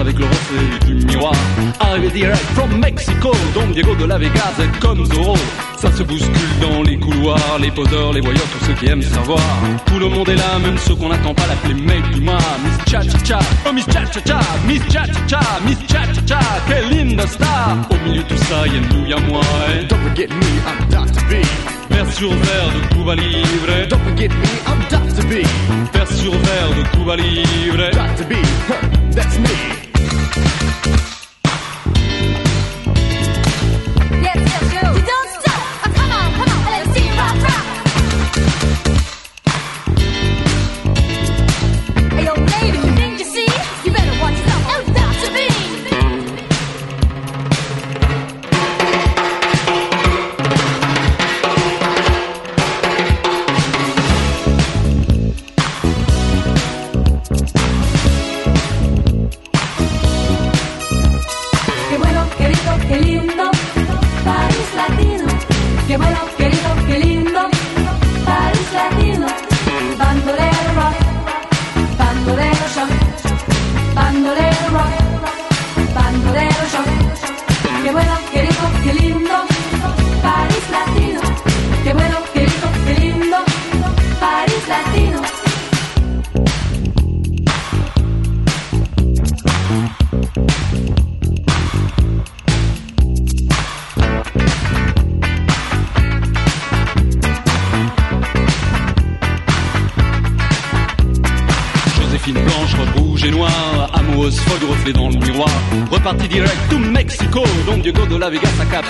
avec 0.00 0.18
le 0.18 0.24
reflet 0.24 0.86
du 0.86 1.06
miroir. 1.06 1.32
Arrivé 1.80 2.10
direct 2.10 2.44
from 2.54 2.78
Mexico, 2.78 3.32
Don 3.54 3.68
Diego 3.72 3.94
de 3.94 4.04
la 4.04 4.18
Vegas 4.18 4.54
est 4.60 4.80
comme 4.80 5.04
Zorro. 5.06 5.36
Ça 5.76 5.92
se 5.92 6.02
bouscule 6.02 6.58
dans 6.60 6.82
les 6.82 6.98
couloirs, 6.98 7.58
les 7.60 7.70
poseurs, 7.70 8.12
les 8.12 8.20
voyeurs, 8.20 8.46
tous 8.58 8.66
ceux 8.66 8.72
qui 8.74 8.88
aiment 8.88 9.02
savoir. 9.02 9.40
Tout 9.86 9.98
le 9.98 10.08
monde 10.08 10.28
est 10.28 10.36
là, 10.36 10.58
même 10.62 10.78
ceux 10.78 10.94
qu'on 10.94 11.08
n'attend 11.08 11.34
pas 11.34 11.46
l'appeler 11.46 11.74
mec 11.74 12.02
du 12.12 12.20
mois. 12.20 12.38
Miss 12.64 12.92
Cha 12.92 13.02
Cha 13.02 13.24
Cha, 13.24 13.38
oh 13.66 13.72
Miss 13.72 13.86
Cha 13.86 14.04
Cha 14.06 14.20
Cha, 14.24 14.40
Miss 14.66 14.82
Cha 14.90 15.04
Cha 15.06 15.26
Cha, 15.26 15.40
Miss 15.64 15.78
Cha 15.88 16.02
Cha 16.12 16.22
Cha, 16.26 16.40
quelle 16.66 16.88
linda 16.88 17.26
star. 17.26 17.76
Au 17.90 18.08
milieu 18.08 18.22
de 18.22 18.28
tout 18.28 18.36
ça, 18.36 18.66
y'a 18.66 18.80
nous, 18.80 19.06
y'a 19.06 19.20
moi. 19.28 19.42
Et... 19.80 19.86
Don't 19.86 19.98
forget 20.00 20.28
me, 20.28 20.46
I'm 20.66 20.88
Dr. 20.90 21.22
B. 21.28 21.44
Vers 21.90 22.12
sur 22.12 22.30
verre 22.30 22.72
de 22.74 22.94
Cuba 22.94 23.14
Libre. 23.14 23.88
Don't 23.88 24.00
forget 24.04 24.28
me, 24.28 24.48
I'm 24.66 24.80
Dr. 24.90 25.26
B. 25.28 25.46
Vers 25.92 26.12
sur 26.12 26.32
verre 26.32 26.70
de 26.76 26.96
Cuba 26.96 27.16
Libre. 27.16 27.90
Dr. 27.92 28.26
B, 28.28 28.34
huh, 28.68 29.14
that's 29.14 29.38
me. 29.38 29.75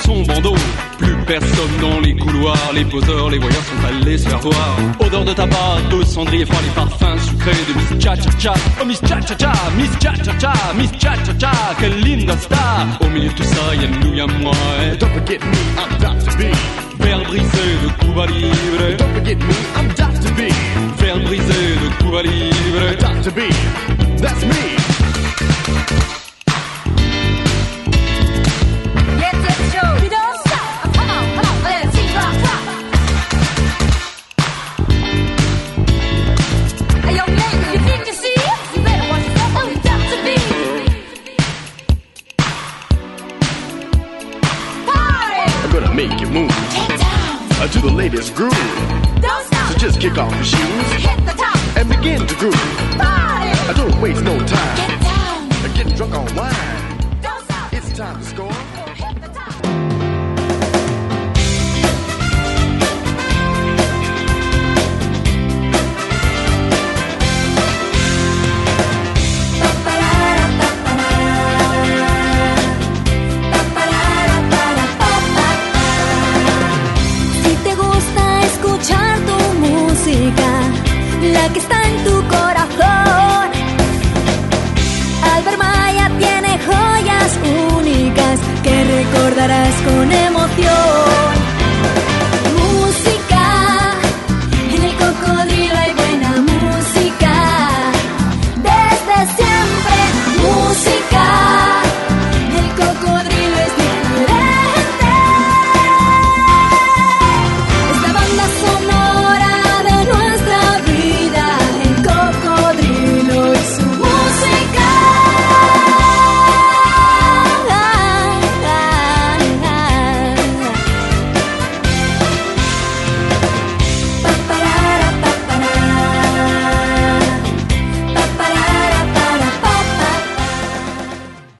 Son 0.02 0.22
bandeau. 0.22 0.54
Plus 0.98 1.16
personne 1.26 1.76
dans 1.80 2.00
les 2.00 2.14
couloirs, 2.14 2.72
les 2.74 2.84
poseurs, 2.84 3.30
les 3.30 3.38
voyeurs 3.38 3.62
sont 3.62 3.86
allés 3.86 4.18
se 4.18 4.28
faire 4.28 4.40
voir. 4.40 4.76
Odeur 5.00 5.24
de 5.24 5.32
tabac, 5.32 5.78
de 5.90 6.04
cendrier 6.04 6.44
froid, 6.44 6.60
les 6.62 6.70
parfums 6.70 7.18
sucrés 7.28 7.52
de 7.68 7.74
Miss 7.74 8.02
Cha 8.02 8.14
Cha 8.14 8.30
Cha. 8.38 8.54
Oh 8.80 8.84
Miss 8.84 9.00
Cha 9.00 9.20
Cha 9.20 9.36
Cha, 9.36 9.52
Miss 9.76 9.90
Cha 10.00 10.14
Cha 10.24 10.38
Cha, 10.38 10.52
Miss 10.76 10.90
Cha 10.98 11.14
Cha 11.24 11.32
Cha, 11.38 11.52
quelle 11.78 12.00
linda 12.00 12.36
star. 12.38 12.86
Au 13.00 13.08
milieu 13.08 13.28
de 13.28 13.34
tout 13.34 13.42
ça, 13.44 13.74
y'a 13.74 13.88
nous, 13.88 14.14
y'a 14.14 14.26
moi. 14.26 14.52
Et 14.82 14.96
don't 14.96 15.10
forget 15.12 15.38
me, 15.38 15.56
I'm 15.78 15.98
Dr. 15.98 16.36
B. 16.36 16.42
Verre 16.98 17.22
brisé 17.24 17.66
de 17.82 18.04
Cuba 18.04 18.26
Libre. 18.26 18.96
Don't 18.98 19.12
forget 19.14 19.36
me, 19.36 19.55